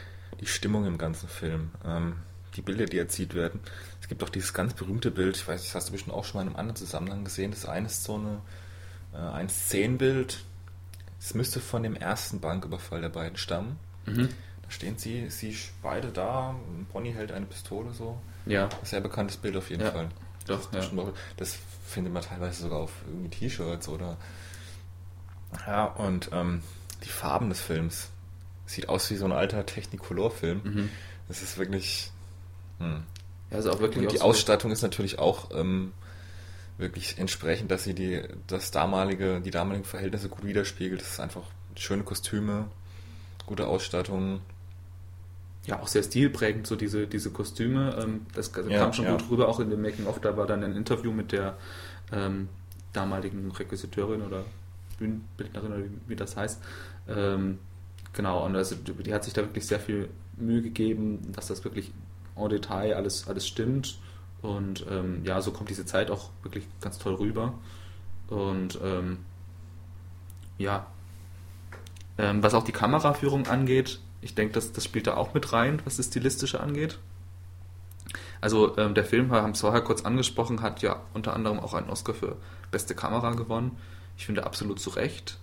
[0.41, 1.71] die Stimmung im ganzen Film.
[1.85, 2.15] Ähm,
[2.55, 3.59] die Bilder, die erzielt werden.
[4.01, 6.39] Es gibt auch dieses ganz berühmte Bild, ich weiß, das hast du bestimmt auch schon
[6.39, 7.51] mal in einem anderen Zusammenhang gesehen.
[7.51, 8.41] Das eine ist so eine,
[9.13, 10.43] äh, ein Szenenbild.
[11.19, 13.77] Es müsste von dem ersten Banküberfall der beiden stammen.
[14.05, 14.29] Mhm.
[14.63, 16.55] Da stehen sie, sie beide da.
[16.91, 18.19] Bonnie hält eine Pistole so.
[18.45, 20.09] Ja, Sehr bekanntes Bild auf jeden Ja, Fall.
[20.47, 21.13] doch, das, ja.
[21.37, 24.17] das findet man teilweise sogar auf irgendwie T-Shirts oder.
[25.65, 26.61] Ja, und ähm,
[27.03, 28.09] die Farben des Films.
[28.65, 30.61] Sieht aus wie so ein alter Technicolor-Film.
[30.63, 30.89] Mhm.
[31.27, 32.11] Das ist wirklich.
[32.79, 33.03] Hm.
[33.49, 35.91] ja, also auch wirklich Und die Ausstattung ist natürlich auch ähm,
[36.77, 41.01] wirklich entsprechend, dass sie die, das damalige, die damaligen Verhältnisse gut widerspiegelt.
[41.01, 41.43] Das ist einfach
[41.75, 42.65] schöne Kostüme,
[43.45, 44.41] gute Ausstattung.
[45.65, 47.97] ja auch sehr stilprägend, so diese, diese Kostüme.
[48.01, 49.11] Ähm, das kam Ja, schon ja.
[49.11, 50.19] gut rüber, auch in dem Making-of.
[50.21, 51.57] Da war dann ein Interview mit der
[52.11, 52.49] ähm,
[52.93, 54.45] damaligen Requisiteurin oder
[54.99, 56.61] Bühnenbildnerin oder wie, wie das heißt.
[57.07, 57.59] Ähm,
[58.13, 61.91] genau, und also, die hat sich da wirklich sehr viel Mühe gegeben, dass das wirklich
[62.35, 63.99] en Detail alles, alles stimmt.
[64.41, 67.53] Und ähm, ja, so kommt diese Zeit auch wirklich ganz toll rüber.
[68.27, 69.17] Und ähm,
[70.57, 70.87] ja,
[72.17, 75.81] ähm, was auch die Kameraführung angeht, ich denke, das, das spielt da auch mit rein,
[75.85, 76.99] was das Stilistische angeht.
[78.41, 81.73] Also ähm, der Film, wir haben es vorher kurz angesprochen, hat ja unter anderem auch
[81.73, 82.37] einen Oscar für
[82.71, 83.77] beste Kamera gewonnen.
[84.19, 85.39] Ich finde absolut zu Recht,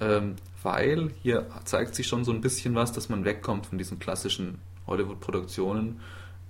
[0.00, 3.98] ähm, weil hier zeigt sich schon so ein bisschen was, dass man wegkommt von diesen
[3.98, 6.00] klassischen Hollywood-Produktionen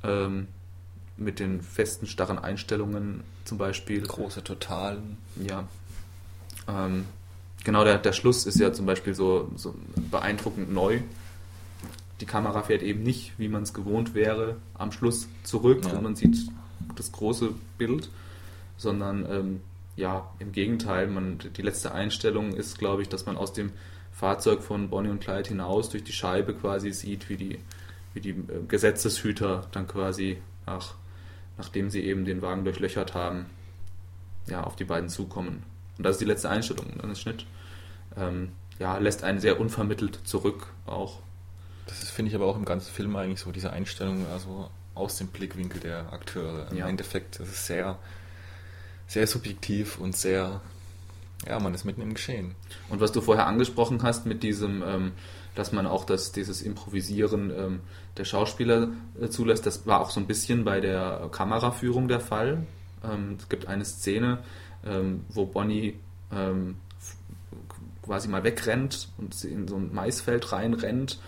[0.04, 0.48] ähm,
[1.16, 4.02] mit den festen, starren Einstellungen zum Beispiel.
[4.02, 5.16] Große Totalen.
[5.42, 5.66] Ja.
[6.68, 7.06] Ähm,
[7.64, 9.74] genau, der, der Schluss ist ja zum Beispiel so, so
[10.10, 11.00] beeindruckend neu.
[12.20, 15.92] Die Kamera fährt eben nicht, wie man es gewohnt wäre, am Schluss zurück Ja.
[15.94, 16.36] und man sieht
[16.96, 18.10] das große Bild,
[18.76, 19.60] sondern ähm,
[19.96, 23.72] ja, im Gegenteil, man, die letzte Einstellung ist, glaube ich, dass man aus dem
[24.12, 27.58] Fahrzeug von Bonnie und Clyde hinaus durch die Scheibe quasi sieht, wie die,
[28.14, 30.94] wie die äh, Gesetzeshüter dann quasi nach,
[31.58, 33.46] nachdem sie eben den Wagen durchlöchert haben,
[34.46, 35.62] ja, auf die beiden zukommen.
[35.98, 37.46] Und das ist die letzte Einstellung, dann ist Schnitt.
[38.16, 41.20] Ähm, ja, lässt einen sehr unvermittelt zurück auch.
[41.86, 45.28] Das finde ich aber auch im ganzen Film eigentlich so, diese Einstellung, also aus dem
[45.28, 46.70] Blickwinkel der Akteure.
[46.70, 46.88] Im Ja.
[46.88, 47.98] Endeffekt, das ist sehr,
[49.06, 50.60] sehr subjektiv und sehr,
[51.46, 52.54] ja, man ist mitten im Geschehen.
[52.88, 55.12] Und was du vorher angesprochen hast mit diesem, ähm,
[55.54, 57.80] dass man auch das, dieses Improvisieren ähm,
[58.16, 58.88] der Schauspieler
[59.20, 62.66] äh, zulässt, das war auch so ein bisschen bei der Kameraführung der Fall.
[63.04, 64.38] Ähm, es gibt eine Szene,
[64.84, 65.98] ähm, wo Bonnie
[66.32, 66.76] ähm,
[68.02, 71.18] quasi mal wegrennt und sie in so ein Maisfeld reinrennt.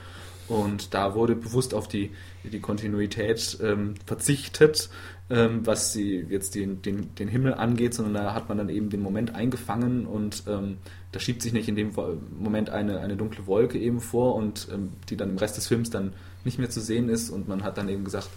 [0.49, 2.11] Und da wurde bewusst auf die,
[2.45, 4.89] die Kontinuität ähm, verzichtet,
[5.31, 8.89] ähm, was sie jetzt den, den, den Himmel angeht, sondern da hat man dann eben
[8.89, 10.79] den Moment eingefangen und ähm,
[11.13, 11.93] da schiebt sich nicht in dem
[12.41, 15.91] Moment eine, eine dunkle Wolke eben vor und ähm, die dann im Rest des Films
[15.91, 18.29] dann nicht mehr zu sehen ist und man hat dann eben gesagt,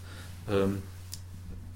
[0.49, 0.81] ähm,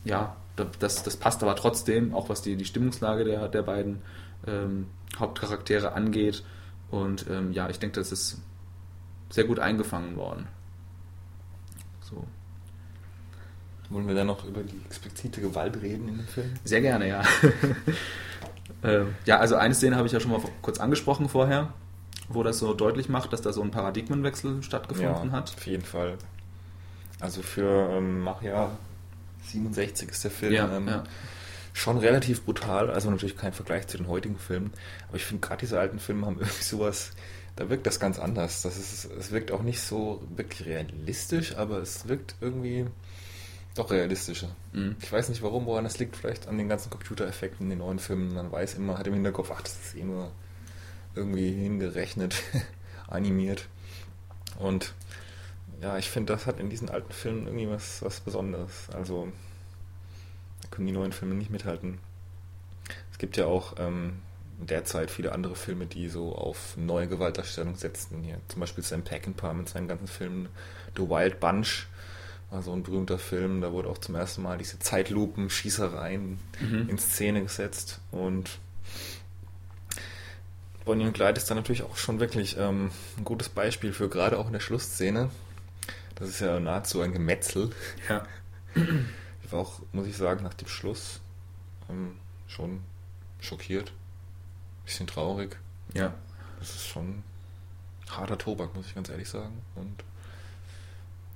[0.04, 4.00] ja, da- das, das passt aber trotzdem, auch was die, die Stimmungslage der, der beiden
[4.48, 6.44] ähm, Hauptcharaktere angeht.
[6.92, 8.38] Und ja, ich denke, das ist
[9.30, 10.48] sehr gut eingefangen worden.
[12.02, 12.26] So.
[13.90, 16.54] Wollen wir dann noch über die explizite Gewalt reden in dem Film?
[16.64, 17.24] Sehr gerne, ja.
[18.84, 21.74] ähm, ja, also eine Szene habe ich ja schon mal kurz angesprochen vorher,
[22.28, 25.54] wo das so deutlich macht, dass da so ein Paradigmenwechsel stattgefunden hat.
[25.56, 26.18] Auf jeden Fall.
[27.20, 28.72] Also für ähm, Maria
[29.44, 31.04] 67 ist der Film Ja, ähm, ja.
[31.74, 32.90] schon relativ brutal.
[32.90, 34.74] Also natürlich kein Vergleich zu den heutigen Filmen.
[35.08, 37.12] Aber ich finde gerade diese alten Filme haben irgendwie sowas,
[37.56, 38.62] da wirkt das ganz anders.
[38.64, 42.86] Das ist, es wirkt auch nicht so wirklich realistisch, aber es wirkt irgendwie
[43.76, 44.50] doch realistischer.
[44.74, 44.96] Mhm.
[45.02, 46.16] Ich weiß nicht warum, woran das liegt.
[46.16, 48.34] Vielleicht an den ganzen Computereffekten in den neuen Filmen.
[48.34, 50.32] Man weiß immer, hat im Hinterkopf, ach, das ist eh nur
[51.14, 52.36] irgendwie hingerechnet,
[53.08, 53.68] animiert.
[54.60, 54.94] Und
[55.82, 58.90] ja, ich finde, das hat in diesen alten Filmen irgendwie was, was Besonderes.
[58.94, 59.32] Also,
[60.62, 62.00] da können die neuen Filme nicht mithalten.
[63.12, 64.22] Es gibt ja auch ähm,
[64.60, 68.24] derzeit viele andere Filme, die so auf neue Gewaltdarstellung setzen.
[68.24, 70.50] Hier, zum Beispiel Sam Peckinpah mit seinen ganzen Filmen
[70.96, 71.88] The Wild Bunch
[72.52, 73.62] war so ein berühmter Film.
[73.62, 76.90] Da wurde auch zum ersten Mal diese Zeitlupen, Schießereien Mhm.
[76.90, 78.00] in Szene gesetzt.
[78.12, 78.60] Und
[80.86, 84.38] Bonnie und Clyde ist dann natürlich auch schon wirklich ähm, ein gutes Beispiel für gerade
[84.38, 85.30] auch in der Schlussszene.
[86.16, 87.72] Das ist ja nahezu ein Gemetzel.
[88.08, 88.26] Ja.
[89.44, 91.20] Ich war auch, muss ich sagen, nach dem Schluss
[91.90, 92.16] ähm,
[92.48, 92.82] schon
[93.42, 93.92] schockiert.
[94.86, 95.58] Bisschen traurig.
[95.94, 96.14] Ja.
[96.60, 97.24] Das ist schon
[98.10, 99.62] harter Tobak, muss ich ganz ehrlich sagen.
[99.76, 100.04] Und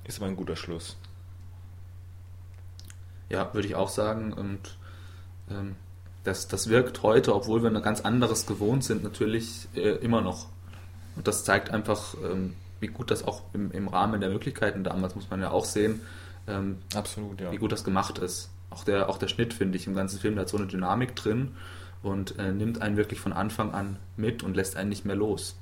[0.06, 0.98] ist aber ein guter Schluss.
[3.30, 4.34] Ja, würde ich auch sagen.
[4.34, 4.78] Und
[5.50, 5.76] ähm,
[6.24, 10.48] das, das wirkt heute, obwohl wir ein ganz anderes gewohnt sind, natürlich äh, immer noch.
[11.16, 15.16] Und das zeigt einfach, ähm, wie gut das auch im, im Rahmen der Möglichkeiten damals,
[15.16, 16.02] muss man ja auch sehen,
[16.48, 17.52] ähm, Absolut, ja.
[17.52, 18.50] wie gut das gemacht ist.
[18.70, 21.16] Auch der, auch der Schnitt, finde ich, im ganzen Film, der hat so eine Dynamik
[21.16, 21.56] drin
[22.02, 25.56] und äh, nimmt einen wirklich von Anfang an mit und lässt einen nicht mehr los.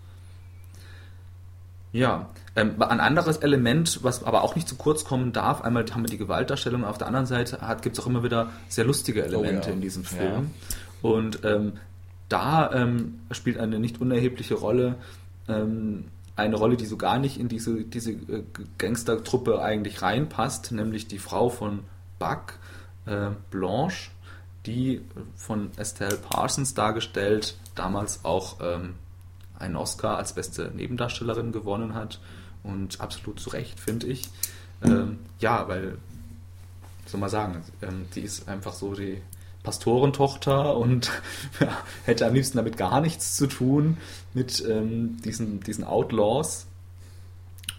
[1.94, 6.04] Ja, ähm, ein anderes Element, was aber auch nicht zu kurz kommen darf, einmal haben
[6.04, 9.68] wir die Gewaltdarstellung, auf der anderen Seite gibt es auch immer wieder sehr lustige Elemente
[9.68, 9.74] Oh ja.
[9.74, 10.52] in diesem Film.
[11.02, 11.74] Und ähm,
[12.30, 14.96] da ähm, spielt eine nicht unerhebliche Rolle,
[15.48, 18.44] ähm, eine Rolle, die so gar nicht in diese, diese äh,
[18.78, 21.80] Gangstertruppe eigentlich reinpasst, nämlich die Frau von
[22.20, 22.54] Buck,
[23.06, 24.12] äh, Blanche,
[24.68, 25.02] die
[25.36, 28.96] von Estelle Parsons dargestellt, damals auch ähm,
[29.58, 32.20] einen Oscar als beste Nebendarstellerin gewonnen hat
[32.64, 34.30] und absolut zu Recht, finde ich.
[34.84, 35.98] Ähm, ja, weil,
[37.06, 39.22] soll man sagen, ähm, die ist einfach so die
[39.64, 41.10] Pastorentochter und
[41.60, 41.76] ja,
[42.06, 43.98] hätte am liebsten damit gar nichts zu tun
[44.34, 46.68] mit ähm, diesen, diesen Outlaws.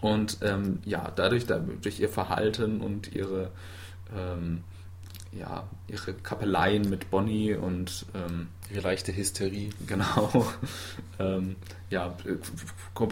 [0.00, 3.50] Und ähm, ja, dadurch, durch ihr Verhalten und ihre,
[4.16, 4.62] ähm,
[5.38, 9.70] ja, ihre Kappeleien mit Bonnie und ähm, Ihre leichte Hysterie.
[9.86, 10.46] Genau.
[11.18, 11.56] ähm,
[11.90, 12.14] ja,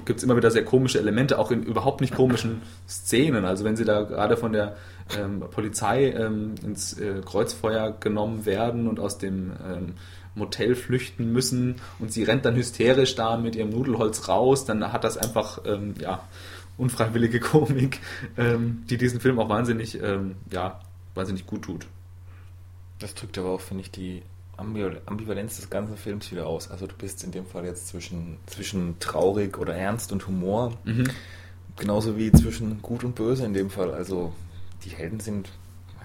[0.05, 3.45] gibt es immer wieder sehr komische Elemente, auch in überhaupt nicht komischen Szenen.
[3.47, 4.77] Also wenn sie da gerade von der
[5.17, 9.95] ähm, Polizei ähm, ins äh, Kreuzfeuer genommen werden und aus dem ähm,
[10.35, 15.05] Motel flüchten müssen und sie rennt dann hysterisch da mit ihrem Nudelholz raus, dann hat
[15.05, 16.23] das einfach, ähm, ja,
[16.77, 18.01] unfreiwillige Komik,
[18.37, 19.99] die diesen Film auch wahnsinnig,
[20.51, 20.79] ja,
[21.15, 21.87] wahnsinnig gut tut.
[22.99, 24.23] Das drückt aber auch, finde ich, die
[24.57, 26.71] Ambival- Ambivalenz des ganzen Films wieder aus.
[26.71, 30.73] Also du bist in dem Fall jetzt zwischen, zwischen traurig oder ernst und Humor.
[30.85, 31.11] Mhm.
[31.79, 33.93] Genauso wie zwischen gut und böse in dem Fall.
[33.93, 34.33] Also
[34.85, 35.51] die Helden sind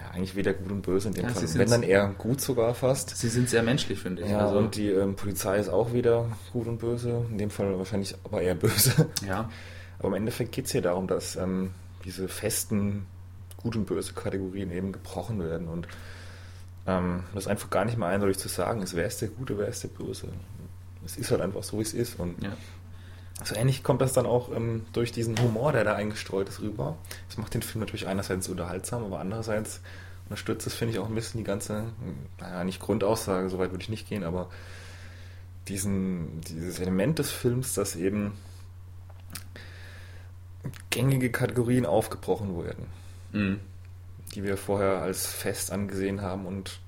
[0.04, 1.48] ja, eigentlich weder gut und böse in dem Ja, Fall.
[1.54, 3.16] Wenn dann eher gut sogar fast.
[3.16, 4.30] Sie sind sehr menschlich, finde ich.
[4.30, 7.26] Ja, also, und die ähm, Polizei ist auch wieder gut und böse.
[7.32, 9.08] In dem Fall wahrscheinlich aber eher böse.
[9.26, 9.50] ja.
[10.00, 11.72] Aber im Endeffekt geht es hier darum, dass ähm,
[12.04, 13.06] diese festen
[13.58, 15.88] Gut- und Böse-Kategorien eben gebrochen werden und
[16.88, 19.68] ähm, das einfach gar nicht mehr eindeutig zu sagen ist, wer ist der Gute, wer
[19.68, 20.30] ist der Böse.
[21.06, 22.20] Es ist halt einfach so, wie es ist.
[22.20, 22.56] Und ja.
[23.44, 26.98] so ähnlich kommt das dann auch ähm, durch diesen Humor, der da eingestreut ist, rüber.
[27.28, 29.82] Das macht den Film natürlich einerseits unterhaltsam, aber andererseits
[30.26, 31.86] unterstützt es, finde ich, auch ein bisschen die ganze,
[32.40, 34.50] naja, nicht Grundaussage, so weit würde ich nicht gehen, aber
[35.68, 38.34] diesen, dieses Element des Films, dass eben
[40.90, 42.86] gängige Kategorien aufgebrochen werden,
[43.34, 43.60] Mhm.
[44.34, 46.80] Die wir vorher als fest angesehen haben und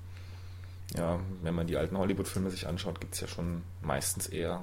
[0.96, 4.62] ja, wenn man die alten Hollywood-Filme sich anschaut, gibt es ja schon meistens eher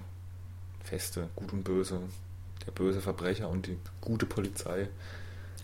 [0.83, 1.99] feste, gut und böse,
[2.65, 4.89] der böse Verbrecher und die gute Polizei.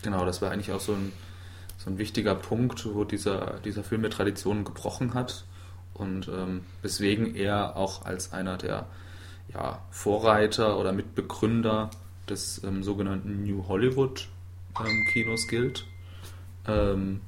[0.02, 1.12] Genau, das war eigentlich auch so ein,
[1.78, 5.44] so ein wichtiger Punkt, wo dieser, dieser Film mit Traditionen gebrochen hat
[5.94, 8.86] und ähm, weswegen er auch als einer der
[9.52, 11.90] ja, Vorreiter oder Mitbegründer
[12.28, 14.28] des ähm, sogenannten New Hollywood
[14.80, 15.86] ähm, Kinos gilt.
[16.68, 17.20] Ähm,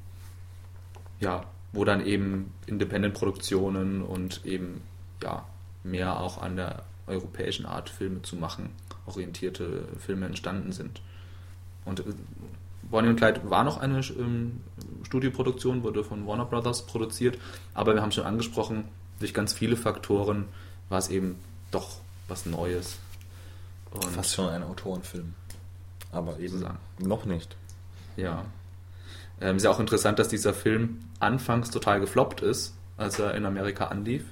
[1.19, 4.81] ja, wo dann eben Independent-Produktionen und eben
[5.23, 5.45] ja
[5.83, 8.69] mehr auch an der europäischen Art Filme zu machen
[9.05, 11.01] orientierte Filme entstanden sind.
[11.85, 12.03] Und äh,
[12.83, 14.61] Bonnie und Clyde war noch eine ähm,
[15.03, 17.37] Studioproduktion, wurde von Warner Brothers produziert,
[17.73, 18.85] aber wir haben schon angesprochen,
[19.19, 20.45] durch ganz viele Faktoren
[20.89, 21.35] war es eben
[21.69, 22.97] doch was Neues.
[23.91, 25.33] Und Fast schon ein Autorenfilm.
[26.11, 26.79] Aber eben Sozusagen.
[26.99, 27.55] noch nicht.
[28.15, 28.45] Ja.
[29.41, 33.45] Ähm, ist ja auch interessant, dass dieser Film anfangs total gefloppt ist, als er in
[33.45, 34.23] Amerika anlief.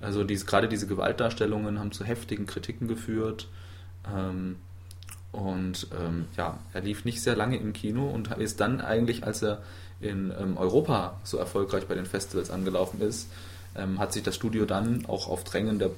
[0.00, 3.48] Also diese, gerade diese Gewaltdarstellungen haben zu heftigen Kritiken geführt.
[4.12, 4.56] Ähm,
[5.32, 9.42] und ähm, ja, er lief nicht sehr lange im Kino und ist dann eigentlich, als
[9.42, 9.60] er
[10.00, 13.30] in ähm, Europa so erfolgreich bei den Festivals angelaufen ist,
[13.76, 15.90] ähm, hat sich das Studio dann auch auf Drängen der,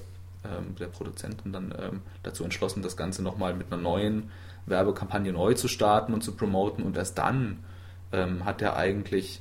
[0.44, 4.30] ähm, der Produzenten dann ähm, dazu entschlossen, das Ganze nochmal mit einer neuen
[4.66, 6.82] Werbekampagne neu zu starten und zu promoten.
[6.82, 7.58] Und erst dann
[8.12, 9.40] ähm, hat er eigentlich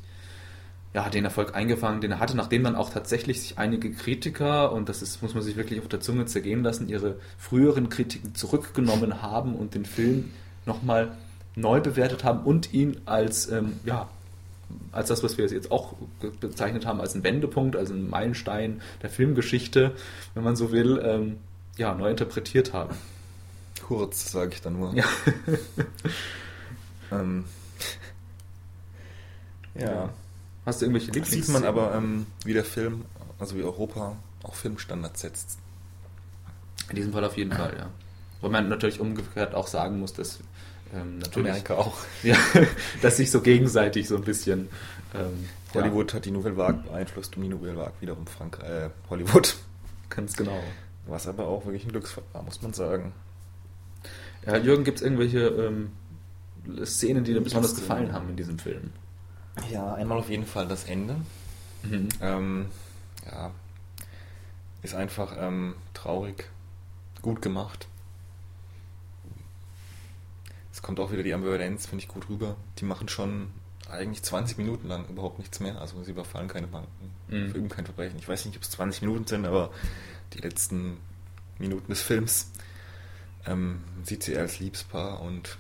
[0.93, 4.89] ja, den Erfolg eingefangen, den er hatte, nachdem dann auch tatsächlich sich einige Kritiker, und
[4.89, 9.22] das ist, muss man sich wirklich auf der Zunge zergehen lassen, ihre früheren Kritiken zurückgenommen
[9.22, 10.32] haben und den Film
[10.65, 11.15] nochmal
[11.55, 14.09] neu bewertet haben und ihn als, ähm, ja,
[14.91, 15.93] als das, was wir jetzt auch
[16.39, 19.93] bezeichnet haben, als einen Wendepunkt, also einen Meilenstein der Filmgeschichte,
[20.34, 21.38] wenn man so will, ähm,
[21.78, 22.95] ja, neu interpretiert haben.
[23.88, 24.93] Kurz, sage ich dann nur.
[24.93, 25.05] Ja.
[27.11, 27.45] ähm,
[29.76, 30.09] ja.
[30.65, 33.05] Hast du irgendwelche Da sieht man aber, ähm, wie der Film,
[33.39, 35.57] also wie Europa, auch Filmstandards setzt.
[36.89, 37.89] In diesem Fall auf jeden Fall, ja.
[38.41, 40.39] Weil man natürlich umgekehrt auch sagen muss, dass
[40.93, 41.97] ähm, natürlich, Amerika auch.
[42.24, 42.38] ja,
[43.01, 44.70] dass sich so gegenseitig so ein bisschen
[45.13, 49.47] ähm, Hollywood hat die Nouvelle Vague beeinflusst und die Nouvelle Vague wiederum Frank äh, Hollywood.
[49.47, 49.53] Ja,
[50.15, 50.59] ganz genau.
[51.07, 53.13] Was aber auch wirklich ein Glücksfall war, muss man sagen.
[54.45, 55.91] Ja, Jürgen, gibt es irgendwelche ähm,
[56.86, 58.91] Szenen, die dir besonders gefallen haben in diesem Film?
[59.72, 61.16] Ja, einmal auf jeden Fall das Ende.
[61.84, 62.10] Mhm.
[62.22, 62.66] Ähm,
[63.26, 63.51] ja,
[64.82, 66.49] ist einfach ähm, traurig,
[67.22, 67.88] gut gemacht.
[70.72, 72.55] Es kommt auch wieder die Ambivalenz, finde ich gut rüber.
[72.80, 73.51] Die machen schon
[73.89, 75.80] eigentlich 20 Minuten lang überhaupt nichts mehr.
[75.82, 77.49] Also sie überfallen keine Banken, Mhm.
[77.51, 78.18] verüben kein Verbrechen.
[78.20, 79.72] Ich weiß nicht, ob es 20 Minuten sind, aber
[80.34, 80.97] die letzten
[81.57, 82.51] Minuten des Films
[83.45, 85.57] ähm, sieht sie als Liebespaar und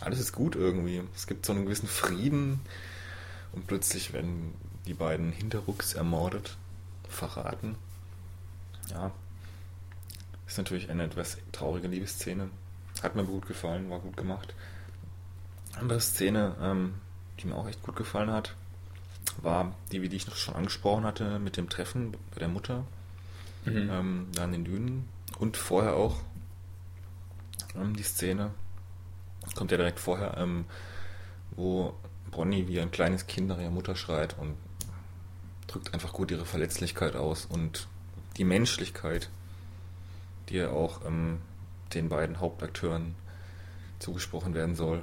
[0.00, 1.02] alles ist gut irgendwie.
[1.14, 2.60] Es gibt so einen gewissen Frieden
[3.54, 4.54] und plötzlich werden
[4.86, 6.56] die beiden hinterrucks ermordet,
[7.08, 7.76] verraten.
[8.90, 9.10] Ja,
[10.46, 12.50] ist natürlich eine etwas traurige Liebesszene.
[13.02, 14.54] Hat mir gut gefallen, war gut gemacht.
[15.78, 16.94] Andere Szene, ähm,
[17.40, 18.54] die mir auch echt gut gefallen hat,
[19.42, 22.84] war die, wie die ich noch schon angesprochen hatte, mit dem Treffen bei der Mutter
[23.64, 23.88] Mhm.
[23.90, 26.20] ähm, da in den Dünen und vorher auch
[27.74, 28.50] ähm, die Szene,
[29.40, 30.66] das kommt ja direkt vorher, ähm,
[31.52, 31.94] wo
[32.34, 34.54] Bonnie wie ein kleines Kind nach ihrer Mutter schreit und
[35.66, 37.88] drückt einfach gut ihre Verletzlichkeit aus und
[38.36, 39.30] die Menschlichkeit,
[40.48, 41.38] die ja auch ähm,
[41.94, 43.14] den beiden Hauptakteuren
[43.98, 45.02] zugesprochen werden soll.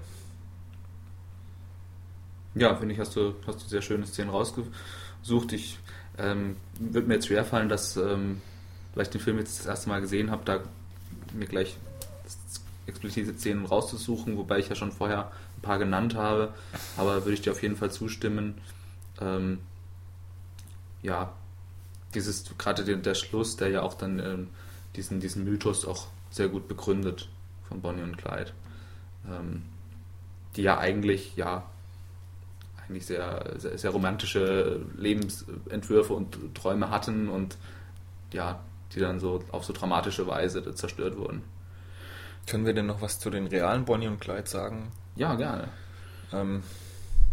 [2.53, 5.53] Ja, finde ich, hast du, hast du sehr schöne Szenen rausgesucht.
[5.53, 5.79] Ich
[6.17, 8.41] ähm, würde mir jetzt schwerfallen, dass, ähm,
[8.93, 10.59] weil ich den Film jetzt das erste Mal gesehen habe, da
[11.33, 11.77] mir gleich
[12.87, 16.53] explizite Szenen rauszusuchen, wobei ich ja schon vorher ein paar genannt habe.
[16.97, 18.55] Aber würde ich dir auf jeden Fall zustimmen.
[19.19, 19.59] Ähm,
[21.01, 21.33] ja,
[22.13, 24.49] dieses, gerade der, Schluss, der ja auch dann ähm,
[24.95, 27.29] diesen, diesen Mythos auch sehr gut begründet
[27.67, 28.51] von Bonnie und Clyde.
[29.29, 29.63] Ähm,
[30.55, 31.63] die ja eigentlich, ja,
[32.87, 37.57] eigentlich sehr, sehr, sehr romantische Lebensentwürfe und Träume hatten und
[38.33, 38.59] ja,
[38.93, 41.41] die dann so auf so dramatische Weise zerstört wurden.
[42.47, 44.91] Können wir denn noch was zu den realen Bonnie und Clyde sagen?
[45.15, 45.69] Ja, gerne.
[46.33, 46.63] Ähm,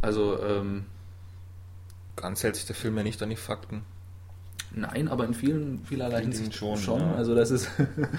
[0.01, 0.85] Also, ähm,
[2.17, 3.83] ganz hält sich der Film ja nicht an die Fakten.
[4.73, 7.01] nein, aber in vielen, vielerlei In Hinsicht schon, schon.
[7.01, 7.15] ja.
[7.15, 7.69] Also, das ist.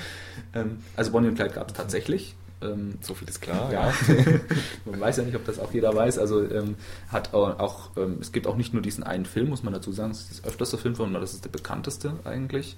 [0.54, 2.36] ähm, also, Bonnie und Clyde gab es tatsächlich.
[2.62, 3.72] Ähm, So viel ist klar.
[3.72, 3.94] Ja,
[4.86, 6.18] man weiß ja nicht, ob das auch jeder weiß.
[6.18, 6.76] Also ähm,
[7.08, 10.12] hat auch, ähm, es gibt auch nicht nur diesen einen Film, muss man dazu sagen.
[10.12, 12.76] Es ist das öfterste Film, sondern das ist der bekannteste eigentlich.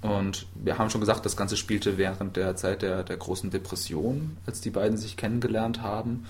[0.00, 4.36] Und wir haben schon gesagt, das Ganze spielte während der Zeit der, der großen Depression,
[4.46, 6.26] als die beiden sich kennengelernt haben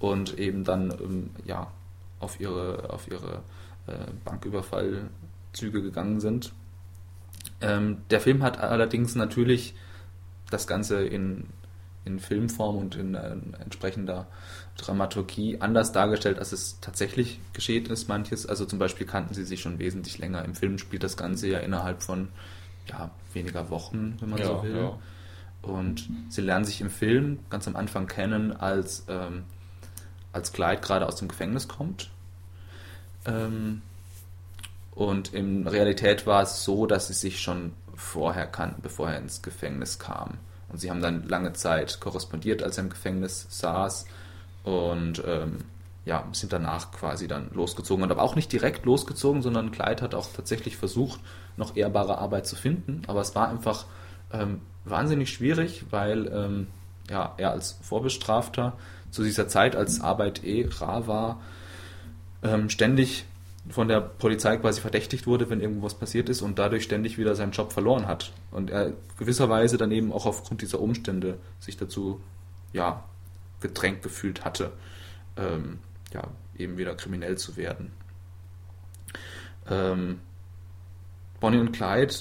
[0.00, 1.70] und eben dann ähm, ja,
[2.18, 3.42] auf ihre, auf ihre
[3.86, 6.52] äh, Banküberfallzüge gegangen sind.
[7.60, 9.74] Ähm, der Film hat allerdings natürlich
[10.50, 11.46] das Ganze in,
[12.04, 14.26] in Filmform und in äh, entsprechender
[14.76, 18.46] Dramaturgie anders dargestellt, als es tatsächlich geschehen ist, manches.
[18.46, 20.44] Also zum Beispiel kannten sie sich schon wesentlich länger.
[20.44, 22.28] Im Film spielt das Ganze ja innerhalb von
[22.88, 24.76] ja, weniger Wochen, wenn man Ja, so will.
[24.76, 24.98] ja.
[25.62, 29.44] Und sie lernen sich im Film ganz am Anfang kennen, als, ähm,
[30.32, 32.10] als Clyde gerade aus dem Gefängnis kommt.
[33.26, 33.82] Ähm,
[34.94, 39.40] und in Realität war es so, dass sie sich schon vorher kannten, bevor er ins
[39.42, 40.38] Gefängnis kam.
[40.68, 44.06] Und sie haben dann lange Zeit korrespondiert, als er im Gefängnis saß.
[44.64, 45.58] Und ähm,
[46.04, 48.02] ja, sind danach quasi dann losgezogen.
[48.02, 51.20] Und aber auch nicht direkt losgezogen, sondern Clyde hat auch tatsächlich versucht,
[51.56, 53.02] noch ehrbare Arbeit zu finden.
[53.06, 53.86] Aber es war einfach
[54.32, 56.66] ähm, wahnsinnig schwierig, weil ähm,
[57.10, 58.74] ja, er als Vorbestrafter
[59.10, 61.40] zu dieser Zeit, als Arbeit eh rar war,
[62.42, 63.24] ähm, ständig
[63.68, 67.52] von der Polizei quasi verdächtigt wurde, wenn irgendwas passiert ist und dadurch ständig wieder seinen
[67.52, 68.32] Job verloren hat.
[68.50, 72.20] Und er gewisserweise dann eben auch aufgrund dieser Umstände sich dazu
[72.72, 73.04] ja,
[73.60, 74.72] gedrängt gefühlt hatte,
[75.36, 75.78] ähm,
[76.12, 76.24] ja,
[76.58, 77.92] eben wieder kriminell zu werden.
[79.70, 80.20] Ähm,
[81.42, 82.14] Bonnie und Clyde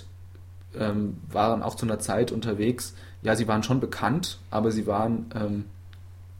[0.77, 5.27] ähm, waren auch zu einer Zeit unterwegs, ja, sie waren schon bekannt, aber sie waren
[5.35, 5.65] ähm,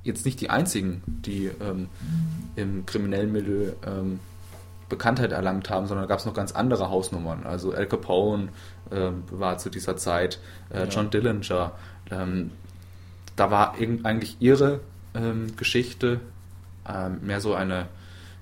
[0.04, 1.90] jetzt nicht die einzigen, die ähm,
[2.56, 4.20] im kriminellen Milieu ähm,
[4.90, 7.46] Bekanntheit erlangt haben, sondern da gab es noch ganz andere Hausnummern.
[7.46, 8.50] Also Al Capone
[8.92, 10.40] ähm, war zu dieser Zeit,
[10.74, 10.86] äh, Ja.
[10.86, 11.72] John Dillinger.
[12.10, 12.52] Ähm,
[13.38, 14.82] da war eigentlich ihre
[15.58, 16.20] Geschichte
[17.22, 17.88] mehr so eine,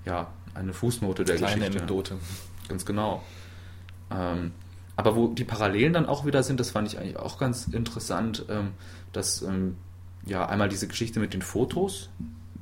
[0.05, 1.77] ja, eine Fußnote der Kleine Geschichte.
[1.77, 2.15] Anekdote.
[2.67, 3.23] Ganz genau.
[4.11, 4.51] Ähm,
[4.99, 8.45] aber wo die Parallelen dann auch wieder sind, das fand ich eigentlich auch ganz interessant,
[8.49, 8.71] ähm,
[9.13, 9.77] dass ähm,
[10.25, 12.09] ja einmal diese Geschichte mit den Fotos,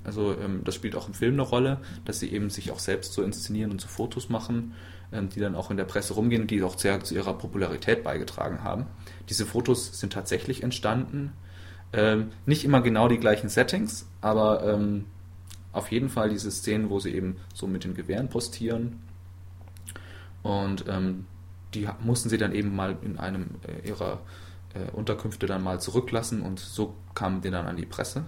[0.04, 3.14] also ähm, das spielt auch im Film eine Rolle, dass sie eben sich auch selbst
[3.14, 4.76] so inszenieren und so Fotos machen,
[5.12, 8.64] ähm, die dann auch in der Presse rumgehen die auch sehr zu ihrer Popularität beigetragen
[8.64, 8.86] haben.
[9.30, 11.34] Diese Fotos sind tatsächlich entstanden.
[12.45, 14.78] Nicht immer genau die gleichen Settings, aber
[15.72, 19.00] auf jeden Fall diese Szenen, wo sie eben so mit den Gewehren postieren.
[20.43, 21.26] Und ähm,
[21.74, 24.20] die mussten sie dann eben mal in einem äh, ihrer
[24.74, 28.26] äh, Unterkünfte dann mal zurücklassen und so kamen die dann an die Presse.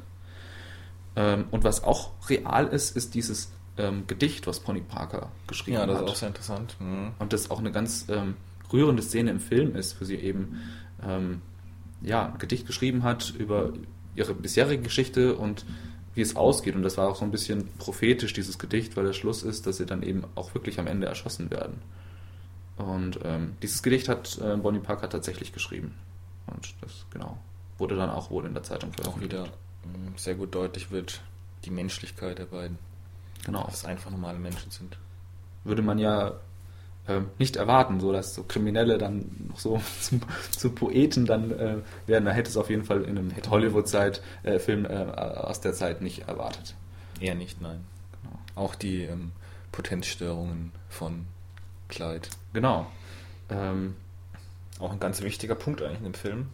[1.16, 5.88] Ähm, und was auch real ist, ist dieses ähm, Gedicht, was Pony Parker geschrieben hat.
[5.88, 6.76] Ja, das ist auch sehr interessant.
[6.80, 7.12] Mhm.
[7.20, 8.36] Und das auch eine ganz ähm,
[8.72, 10.60] rührende Szene im Film ist, wo sie eben
[12.02, 13.72] ja, ein Gedicht geschrieben hat über
[14.16, 15.66] ihre bisherige Geschichte und
[16.14, 16.76] wie es ausgeht.
[16.76, 19.78] Und das war auch so ein bisschen prophetisch, dieses Gedicht, weil der Schluss ist, dass
[19.78, 21.82] sie dann eben auch wirklich am Ende erschossen werden.
[22.80, 25.96] Und ähm, dieses Gedicht hat äh, Bonnie Parker tatsächlich geschrieben.
[26.48, 27.38] Und das, genau,
[27.78, 29.44] wurde dann auch wohl in der Zeitung Auch wieder
[29.84, 31.22] ähm, sehr gut deutlich wird
[31.66, 32.78] die Menschlichkeit der beiden.
[33.46, 33.66] Genau.
[33.66, 34.98] Dass es einfach normale Menschen sind.
[35.66, 36.40] Würde man ja
[37.10, 40.22] ähm, nicht erwarten, so dass so Kriminelle dann noch so zu,
[40.52, 41.78] zu Poeten dann äh,
[42.08, 42.26] werden.
[42.26, 46.30] Da hätte es auf jeden Fall in einem Hollywood-Film äh, äh, aus der Zeit nicht
[46.30, 46.76] erwartet.
[47.20, 47.84] Eher nicht, nein.
[48.22, 48.40] Genau.
[48.56, 49.34] Auch die ähm,
[49.74, 51.26] Potenzstörungen von
[51.90, 52.28] Clyde.
[52.54, 52.88] Genau.
[53.50, 53.96] Ähm,
[54.80, 56.48] Auch ein ganz wichtiger Punkt eigentlich in dem Film.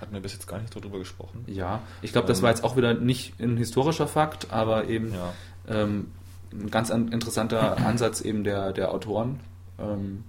[0.00, 1.42] Hatten wir bis jetzt gar nicht so drüber gesprochen.
[1.48, 5.12] ja, ich glaube, das Ähm, war jetzt auch wieder nicht ein historischer Fakt, aber eben
[5.12, 5.32] Ja.
[5.66, 6.12] ähm,
[6.52, 9.40] ein ganz an, interessanter Ansatz eben der, der Autoren,
[9.78, 10.22] ähm,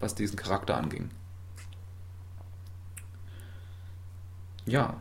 [0.00, 1.08] was diesen Charakter anging.
[4.66, 4.96] Ja,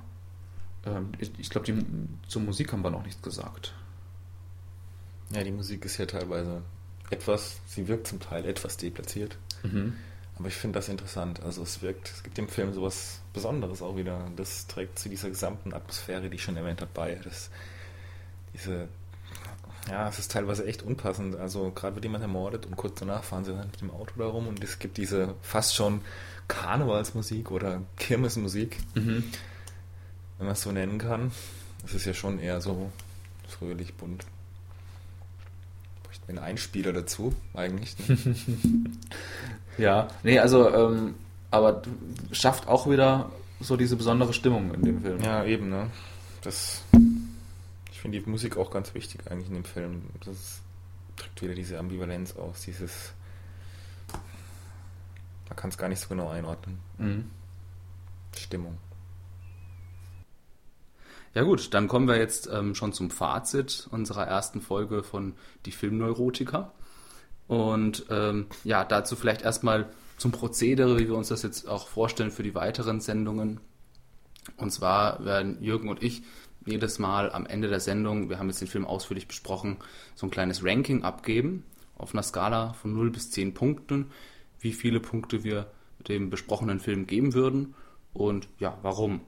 [0.85, 1.73] ähm, ich, ich glaube,
[2.27, 3.73] zur Musik haben wir noch nichts gesagt.
[5.31, 6.61] Ja, die Musik ist ja teilweise
[7.09, 9.37] etwas, sie wirkt zum Teil etwas deplatziert.
[10.37, 11.41] Aber ich finde das interessant.
[11.43, 14.29] Also es wirkt, es gibt dem Film sowas Besonderes auch wieder.
[14.35, 17.15] Das trägt zu dieser gesamten Atmosphäre, die ich schon erwähnt habe, bei.
[17.23, 17.49] Das,
[18.53, 18.87] diese,
[19.89, 21.35] ja, es ist teilweise echt unpassend.
[21.35, 24.25] Also gerade wird jemand ermordet und kurz danach fahren sie dann mit dem Auto da
[24.25, 26.01] rum und es gibt diese fast schon
[26.47, 29.23] Karnevalsmusik oder Kirmesmusik, Mhm.
[30.37, 31.31] wenn man es so nennen kann.
[31.85, 32.91] Es ist ja schon eher so
[33.47, 34.25] fröhlich, bunt.
[36.25, 37.95] Wir einen Einspieler dazu, eigentlich.
[38.07, 38.17] Ne?
[39.77, 41.15] Ja, nee, also, ähm,
[41.49, 41.81] aber
[42.31, 45.19] schafft auch wieder so diese besondere Stimmung in dem Film.
[45.21, 45.89] Ja, eben, ne?
[46.41, 46.83] Das.
[47.91, 50.03] Ich finde die Musik auch ganz wichtig eigentlich in dem Film.
[50.25, 50.61] Das
[51.15, 53.13] drückt wieder diese Ambivalenz aus, dieses.
[55.49, 56.77] Man kann es gar nicht so genau einordnen.
[56.97, 57.31] Mhm.
[58.37, 58.77] Stimmung.
[61.33, 65.33] Ja gut, dann kommen wir jetzt ähm, schon zum Fazit unserer ersten Folge von
[65.65, 66.71] Die Filmneurotiker.
[67.47, 72.31] Und ähm, ja, dazu vielleicht erstmal zum Prozedere, wie wir uns das jetzt auch vorstellen
[72.31, 73.59] für die weiteren Sendungen.
[74.57, 76.23] Und zwar werden Jürgen und ich
[76.65, 79.77] jedes Mal am Ende der Sendung, wir haben jetzt den Film ausführlich besprochen,
[80.15, 81.65] so ein kleines Ranking abgeben
[81.97, 84.11] auf einer Skala von 0 bis 10 Punkten,
[84.59, 85.71] wie viele Punkte wir
[86.07, 87.75] dem besprochenen Film geben würden
[88.13, 89.21] und ja, warum.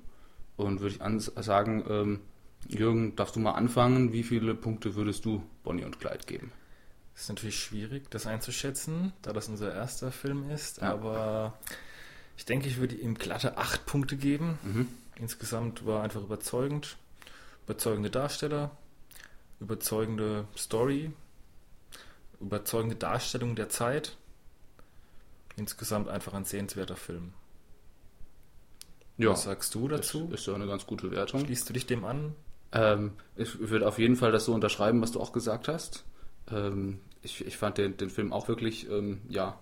[0.57, 2.19] Und würde ich sagen, ähm,
[2.67, 4.13] Jürgen, darfst du mal anfangen?
[4.13, 6.51] Wie viele Punkte würdest du Bonnie und Clyde geben?
[7.15, 10.91] Es ist natürlich schwierig, das einzuschätzen, da das unser erster Film ist, Ja.
[10.93, 11.57] aber
[12.37, 14.59] ich denke, ich würde ihm glatte acht Punkte geben.
[14.63, 14.87] Mhm.
[15.17, 16.97] Insgesamt war einfach überzeugend.
[17.65, 18.71] Überzeugende Darsteller,
[19.59, 21.11] überzeugende Story,
[22.41, 24.17] überzeugende Darstellung der Zeit.
[25.55, 27.33] Insgesamt einfach ein sehenswerter Film.
[29.17, 30.29] Ja, Was sagst du dazu?
[30.33, 31.45] ist ja eine ganz gute Wertung.
[31.45, 32.33] Schließt du dich dem an?
[32.71, 36.03] Ähm, ich würde auf jeden Fall das so unterschreiben, was du auch gesagt hast.
[36.51, 39.57] Ähm, ich, ich fand den, den Film auch wirklich, ähm, ja,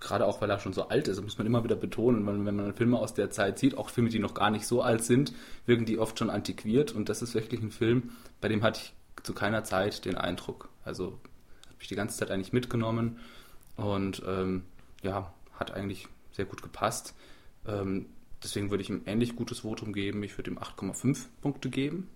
[0.00, 2.44] gerade auch weil er schon so alt ist, das muss man immer wieder betonen, weil
[2.44, 5.04] wenn man Filme aus der Zeit sieht, auch Filme, die noch gar nicht so alt
[5.04, 5.32] sind,
[5.66, 8.10] wirken die oft schon antiquiert und das ist wirklich ein Film,
[8.40, 10.68] bei dem hatte ich zu keiner Zeit den Eindruck.
[10.84, 11.18] Also
[11.68, 13.18] hat mich die ganze Zeit eigentlich mitgenommen
[13.76, 14.64] und ähm,
[15.02, 17.14] ja, hat eigentlich sehr gut gepasst.
[17.66, 18.06] Ähm,
[18.42, 20.22] deswegen würde ich ihm ähnlich gutes Votum geben.
[20.22, 22.08] Ich würde ihm 8,5 Punkte geben.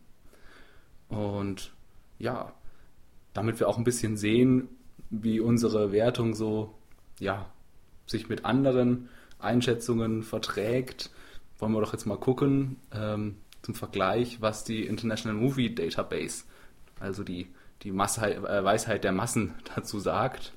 [1.08, 1.72] Und
[2.18, 2.52] ja,
[3.34, 4.68] damit wir auch ein bisschen sehen,
[5.10, 6.74] wie unsere Wertung so,
[7.18, 7.50] ja,
[8.06, 9.08] sich mit anderen
[9.38, 11.10] Einschätzungen verträgt,
[11.58, 16.44] wollen wir doch jetzt mal gucken, ähm, zum Vergleich, was die International Movie Database,
[16.98, 17.48] also die,
[17.82, 20.52] die Massheit, äh, Weisheit der Massen dazu sagt.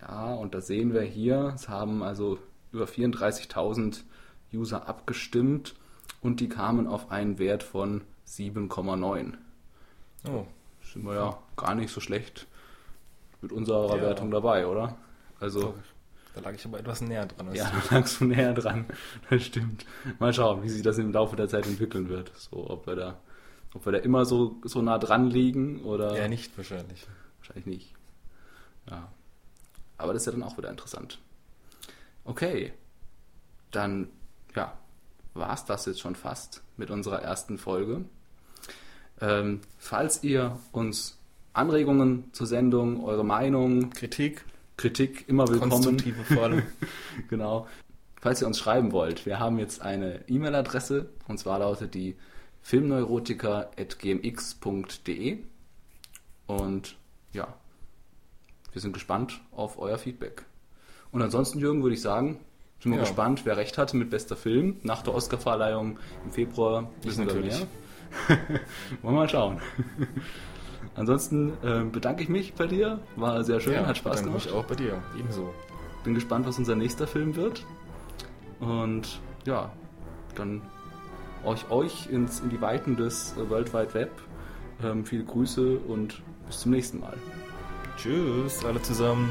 [0.00, 2.38] Ja, und da sehen wir hier, es haben also
[2.72, 4.02] über 34.000
[4.54, 5.74] User abgestimmt
[6.20, 9.34] und die kamen auf einen Wert von 7,9.
[10.28, 10.46] Oh,
[10.84, 12.46] Sind wir ja gar nicht so schlecht
[13.40, 14.02] mit unserer Ja.
[14.02, 14.96] Wertung dabei, oder?
[15.40, 15.74] Also,
[16.34, 17.54] Da lag ich aber etwas näher dran.
[17.54, 17.88] Ja, du.
[17.88, 18.86] da lagst du näher dran.
[19.30, 19.84] Das stimmt.
[20.18, 22.30] Mal schauen, wie sich das im Laufe der Zeit entwickeln wird.
[22.36, 23.20] So, ob wir da,
[23.74, 27.06] ob wir da immer so, so nah dran liegen oder Eher nicht wahrscheinlich.
[27.38, 27.94] wahrscheinlich nicht.
[28.88, 29.10] Ja.
[29.98, 31.18] Aber das ist ja dann auch wieder interessant.
[32.24, 32.72] Okay.
[33.72, 34.08] Dann,
[34.54, 34.72] ja,
[35.34, 38.04] war es das jetzt schon fast mit unserer ersten Folge.
[39.20, 41.18] Ähm, falls ihr uns
[41.52, 44.44] Anregungen zur Sendung, eure Meinung, Kritik,
[44.76, 45.70] Kritik immer willkommen.
[45.70, 46.22] konstruktive.
[47.28, 47.66] Genau.
[48.20, 52.16] Falls ihr uns schreiben wollt, wir haben jetzt eine E-Mail-Adresse und zwar lautet die
[52.62, 55.38] filmneurotiker.gmx.de
[56.46, 56.96] und
[57.32, 57.54] ja,
[58.72, 60.44] wir sind gespannt auf euer Feedback.
[61.10, 62.38] Und ansonsten, Jürgen, würde ich sagen,
[62.82, 63.04] sind wir Ja.
[63.04, 64.76] gespannt, wer recht hatte mit bester Film.
[64.82, 67.56] Nach der Oscarverleihung im Februar wissen wir mehr.
[69.02, 69.60] Wollen wir mal schauen.
[70.94, 72.98] Ansonsten äh, bedanke ich mich bei dir.
[73.16, 74.44] War sehr schön, hat Spaß bedanke gemacht.
[74.46, 75.02] mich auch bei dir.
[75.18, 75.54] Ebenso.
[76.04, 77.64] Bin gespannt, was unser nächster Film wird.
[78.60, 79.70] Und ja,
[80.34, 80.60] dann
[81.44, 84.10] euch, euch ins, in die Weiten des äh, World Wide Web.
[84.84, 87.16] Ähm, viele Grüße und bis zum nächsten Mal.
[87.96, 89.30] Tschüss, alle zusammen.